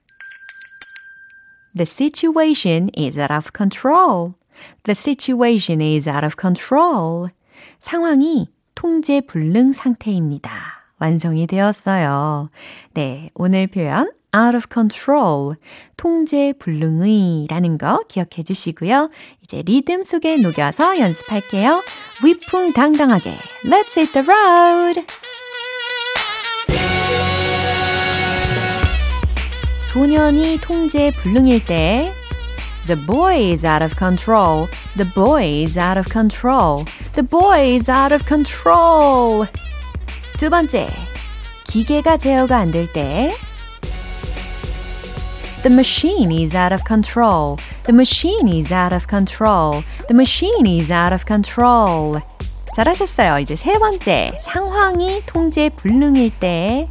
The 1.76 1.86
situation 1.86 2.90
is 2.98 3.20
out 3.20 3.32
of 3.32 3.52
control. 3.56 4.34
The 4.84 4.96
situation 4.96 5.82
is 5.82 6.10
out 6.10 6.26
of 6.26 6.36
control. 6.40 7.30
상황이 7.80 8.50
통제 8.76 9.22
불능 9.22 9.74
상태입니다. 9.74 10.52
완성이 11.00 11.48
되었어요. 11.48 12.50
네, 12.94 13.30
오늘 13.34 13.68
표현 13.68 14.12
out 14.36 14.56
of 14.56 14.66
control, 14.72 15.56
통제 15.96 16.54
불능의 16.58 17.48
라는 17.50 17.78
거 17.78 18.04
기억해 18.08 18.44
주시고요. 18.44 19.10
이제 19.44 19.62
리듬 19.62 20.04
속에 20.04 20.38
녹여서 20.38 21.00
연습할게요. 21.00 21.84
위풍당당하게 22.24 23.32
Let's 23.66 23.98
hit 23.98 24.14
the 24.14 24.28
road! 24.28 25.06
소년이 29.94 30.58
통제 30.62 31.12
불능일 31.12 31.66
때 31.66 32.12
The 32.87 32.97
boy 32.97 33.53
is 33.53 33.65
out 33.65 33.83
of 33.83 33.97
control. 33.97 34.69
The 34.97 35.05
boy 35.05 35.63
is 35.63 35.77
out 35.77 35.99
of 35.99 36.09
control. 36.09 36.87
The 37.15 37.23
boy 37.23 37.77
is 37.77 37.89
out 37.91 38.13
of 38.13 38.25
control. 38.27 39.47
두 40.39 40.49
번째, 40.49 40.89
기계가 41.65 42.17
제어가 42.17 42.57
안 42.57 42.71
될 42.71 42.93
때. 42.93 43.35
The 45.63 45.75
machine 45.75 46.31
is 46.31 46.57
out 46.57 46.73
of 46.73 46.85
control. 46.87 47.59
The 47.85 47.93
machine 47.93 48.49
is 48.49 48.73
out 48.73 48.95
of 48.95 49.07
control. 49.09 49.83
The 50.07 50.15
machine 50.15 50.67
is 50.67 50.93
out 50.93 51.13
of 51.13 51.25
control. 51.27 52.23
잘하셨어요. 52.75 53.41
이제 53.41 53.57
세 53.57 53.77
번째, 53.79 54.39
상황이 54.41 55.21
통제 55.27 55.69
불능일 55.69 56.31
때. 56.39 56.89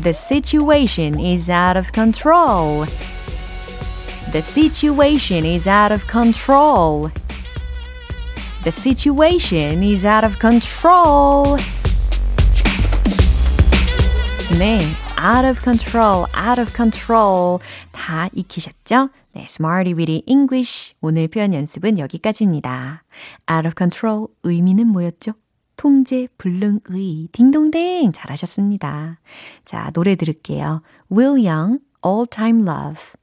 The 0.00 0.12
situation 0.12 1.18
is 1.18 1.50
out 1.50 1.78
of 1.78 1.90
control. 1.92 2.86
The 4.33 4.41
situation 4.41 5.45
is 5.45 5.67
out 5.67 5.93
of 5.93 6.07
control. 6.07 7.11
The 8.63 8.71
situation 8.71 9.83
is 9.83 10.07
out 10.07 10.25
of 10.25 10.39
control. 10.39 11.55
네, 14.57 14.79
out 15.19 15.45
of 15.45 15.61
control, 15.61 16.25
out 16.35 16.59
of 16.59 16.73
control 16.75 17.59
다 17.91 18.27
익히셨죠? 18.33 19.09
네, 19.33 19.45
Smarty 19.47 19.93
Weedy 19.93 20.23
English 20.25 20.95
오늘 21.01 21.27
표현 21.27 21.53
연습은 21.53 21.99
여기까지입니다. 21.99 23.03
out 23.51 23.67
of 23.67 23.75
control 23.77 24.29
의미는 24.41 24.87
뭐였죠? 24.87 25.33
통제 25.77 26.27
불능의 26.39 27.27
딩동댕 27.33 28.11
잘하셨습니다. 28.11 29.19
자, 29.63 29.91
노래 29.93 30.15
들을게요. 30.15 30.81
Will 31.11 31.47
Young, 31.47 31.81
All 32.03 32.25
Time 32.25 32.67
Love. 32.67 33.13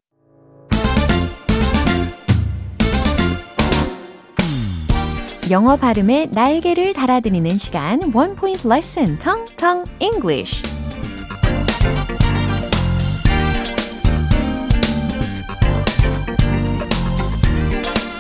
영어 5.51 5.75
발음에 5.77 6.29
날개를 6.31 6.93
달아드리는 6.93 7.59
시간 7.59 8.15
One 8.15 8.37
Point 8.37 8.69
Lesson 8.69 9.19
Tong 9.19 9.57
Tong 9.57 9.91
English 9.99 10.63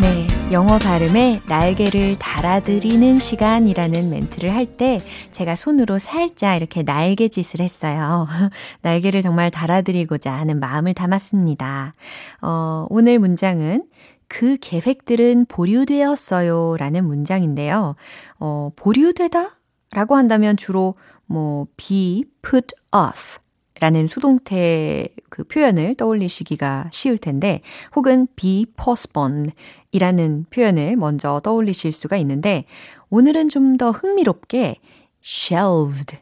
네, 0.00 0.26
영어 0.50 0.78
발음에 0.78 1.40
날개를 1.48 2.18
달아드리는 2.18 3.20
시간이라는 3.20 4.10
멘트를 4.10 4.52
할 4.52 4.66
때 4.66 4.98
제가 5.30 5.54
손으로 5.56 5.98
살짝 5.98 6.56
이렇게 6.56 6.82
날개짓을 6.82 7.60
했어요. 7.60 8.26
날개를 8.82 9.20
정말 9.20 9.50
달아드리고자 9.50 10.32
하는 10.32 10.58
마음을 10.58 10.94
담았습니다. 10.94 11.92
어, 12.40 12.86
오늘 12.88 13.18
문장은 13.18 13.82
그 14.30 14.56
계획들은 14.60 15.46
보류되었어요 15.46 16.76
라는 16.78 17.04
문장인데요. 17.04 17.96
어, 18.38 18.70
보류되다? 18.76 19.58
라고 19.92 20.14
한다면 20.14 20.56
주로 20.56 20.94
뭐 21.26 21.66
be 21.76 22.24
put 22.40 22.68
off 22.96 23.40
라는 23.80 24.06
수동태 24.06 25.08
그 25.30 25.42
표현을 25.42 25.96
떠올리시기가 25.96 26.90
쉬울 26.92 27.18
텐데, 27.18 27.62
혹은 27.96 28.28
be 28.36 28.66
postponed 28.76 29.52
이라는 29.90 30.44
표현을 30.50 30.96
먼저 30.96 31.40
떠올리실 31.42 31.90
수가 31.90 32.16
있는데, 32.18 32.66
오늘은 33.08 33.48
좀 33.48 33.78
더 33.78 33.90
흥미롭게 33.90 34.76
shelved, 35.24 36.18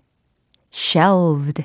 shelved 0.72 1.64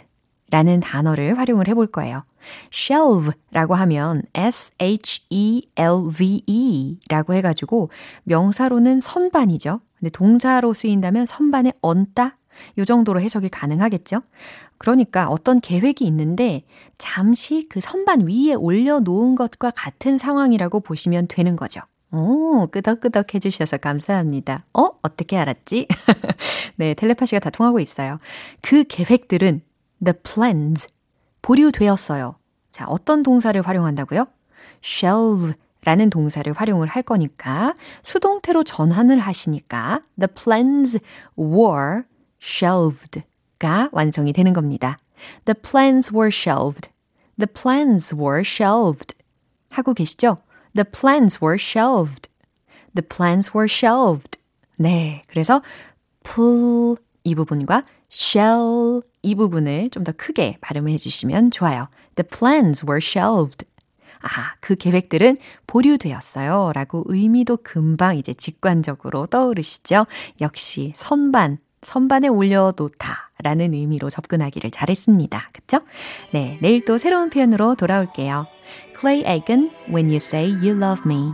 라는 0.51 0.79
단어를 0.81 1.37
활용을 1.37 1.67
해볼 1.67 1.87
거예요. 1.87 2.23
Shelve라고 2.71 3.75
하면 3.75 4.23
s-h-e-l-v-e 4.33 4.89
라고 7.09 7.33
해가지고 7.33 7.89
명사로는 8.23 9.01
선반이죠. 9.01 9.79
근데 9.99 10.09
동사로 10.09 10.73
쓰인다면 10.73 11.25
선반에 11.25 11.73
얹다? 11.81 12.37
요 12.77 12.85
정도로 12.85 13.19
해석이 13.21 13.49
가능하겠죠? 13.49 14.21
그러니까 14.77 15.29
어떤 15.29 15.61
계획이 15.61 16.05
있는데 16.05 16.63
잠시 16.97 17.67
그 17.69 17.79
선반 17.79 18.27
위에 18.27 18.53
올려놓은 18.53 19.35
것과 19.35 19.71
같은 19.71 20.17
상황이라고 20.17 20.81
보시면 20.81 21.27
되는 21.29 21.55
거죠. 21.55 21.81
오, 22.11 22.67
끄덕끄덕 22.67 23.33
해주셔서 23.33 23.77
감사합니다. 23.77 24.65
어? 24.73 24.89
어떻게 25.01 25.35
알았지? 25.37 25.87
네, 26.75 26.93
텔레파시가 26.93 27.39
다 27.39 27.49
통하고 27.49 27.79
있어요. 27.79 28.19
그 28.61 28.83
계획들은 28.83 29.61
the 30.03 30.13
plans, 30.21 30.87
보류되었어요. 31.43 32.35
자, 32.71 32.85
어떤 32.87 33.21
동사를 33.21 33.61
활용한다고요? 33.61 34.25
shelve 34.83 35.53
라는 35.85 36.09
동사를 36.09 36.51
활용을 36.51 36.87
할 36.87 37.03
거니까 37.03 37.75
수동태로 38.03 38.63
전환을 38.63 39.19
하시니까 39.19 40.01
the 40.17 40.27
plans 40.33 40.97
were 41.37 42.03
shelved가 42.41 43.89
완성이 43.91 44.33
되는 44.33 44.53
겁니다. 44.53 44.97
The 45.45 45.55
plans 45.61 46.11
were 46.11 46.29
shelved. 46.29 46.89
The 47.37 47.47
plans 47.47 48.15
were 48.15 48.41
shelved. 48.41 49.15
하고 49.69 49.93
계시죠? 49.93 50.37
The 50.75 50.85
plans 50.89 51.39
were 51.43 51.57
shelved. 51.59 52.29
The 52.95 53.07
plans 53.07 53.51
were 53.53 53.67
shelved. 53.69 54.39
네. 54.77 55.23
그래서 55.27 55.61
pull 56.23 56.97
이 57.23 57.35
부분과 57.35 57.83
shell 58.13 59.01
이 59.23 59.35
부분을 59.35 59.89
좀 59.89 60.03
더 60.03 60.11
크게 60.11 60.57
발음해 60.61 60.97
주시면 60.97 61.51
좋아요. 61.51 61.87
The 62.15 62.27
plans 62.27 62.85
were 62.85 62.99
shelved. 63.01 63.65
아, 64.21 64.53
그 64.61 64.75
계획들은 64.75 65.37
보류되었어요. 65.67 66.71
라고 66.73 67.03
의미도 67.07 67.57
금방 67.63 68.17
이제 68.17 68.33
직관적으로 68.33 69.25
떠오르시죠? 69.25 70.05
역시 70.41 70.93
선반, 70.95 71.57
선반에 71.81 72.29
올려놓다 72.29 73.31
라는 73.43 73.73
의미로 73.73 74.09
접근하기를 74.09 74.71
잘했습니다. 74.71 75.49
그쵸? 75.51 75.81
네, 76.31 76.57
내일 76.61 76.85
또 76.85 76.97
새로운 76.97 77.29
표현으로 77.29 77.75
돌아올게요. 77.75 78.47
Clay 78.97 79.25
Aiken, 79.25 79.71
When 79.89 80.05
You 80.05 80.17
Say 80.17 80.51
You 80.51 80.77
Love 80.77 81.03
Me. 81.05 81.33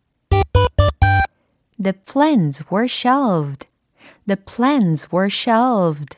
The 1.81 1.93
plans 1.93 2.63
were 2.71 2.87
shelved. 2.87 3.67
The 4.27 4.37
plans 4.37 5.07
were 5.13 5.29
shelved. 5.31 6.17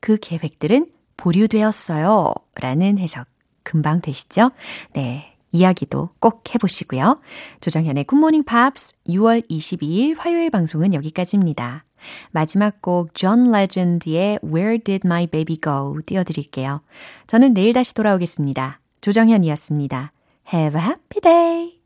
그 0.00 0.16
계획들은 0.18 0.86
보류되었어요. 1.16 2.32
라는 2.60 2.98
해석 2.98 3.26
금방 3.62 4.00
되시죠? 4.00 4.50
네. 4.92 5.26
이야기도 5.52 6.10
꼭 6.20 6.54
해보시고요. 6.54 7.18
조정현의 7.60 8.04
굿모닝 8.04 8.44
팝스 8.44 8.94
6월 9.08 9.48
22일 9.50 10.14
화요일 10.16 10.48
방송은 10.50 10.94
여기까지입니다. 10.94 11.84
마지막 12.30 12.80
곡 12.80 13.14
존 13.14 13.50
레전드의 13.50 14.38
Where 14.44 14.78
Did 14.78 15.02
My 15.04 15.26
Baby 15.26 15.58
Go 15.60 15.98
띄워드릴게요. 16.06 16.82
저는 17.26 17.52
내일 17.54 17.72
다시 17.72 17.94
돌아오겠습니다. 17.94 18.80
조정현이었습니다. 19.00 20.12
Have 20.52 20.80
a 20.80 20.86
happy 20.86 21.20
day! 21.20 21.79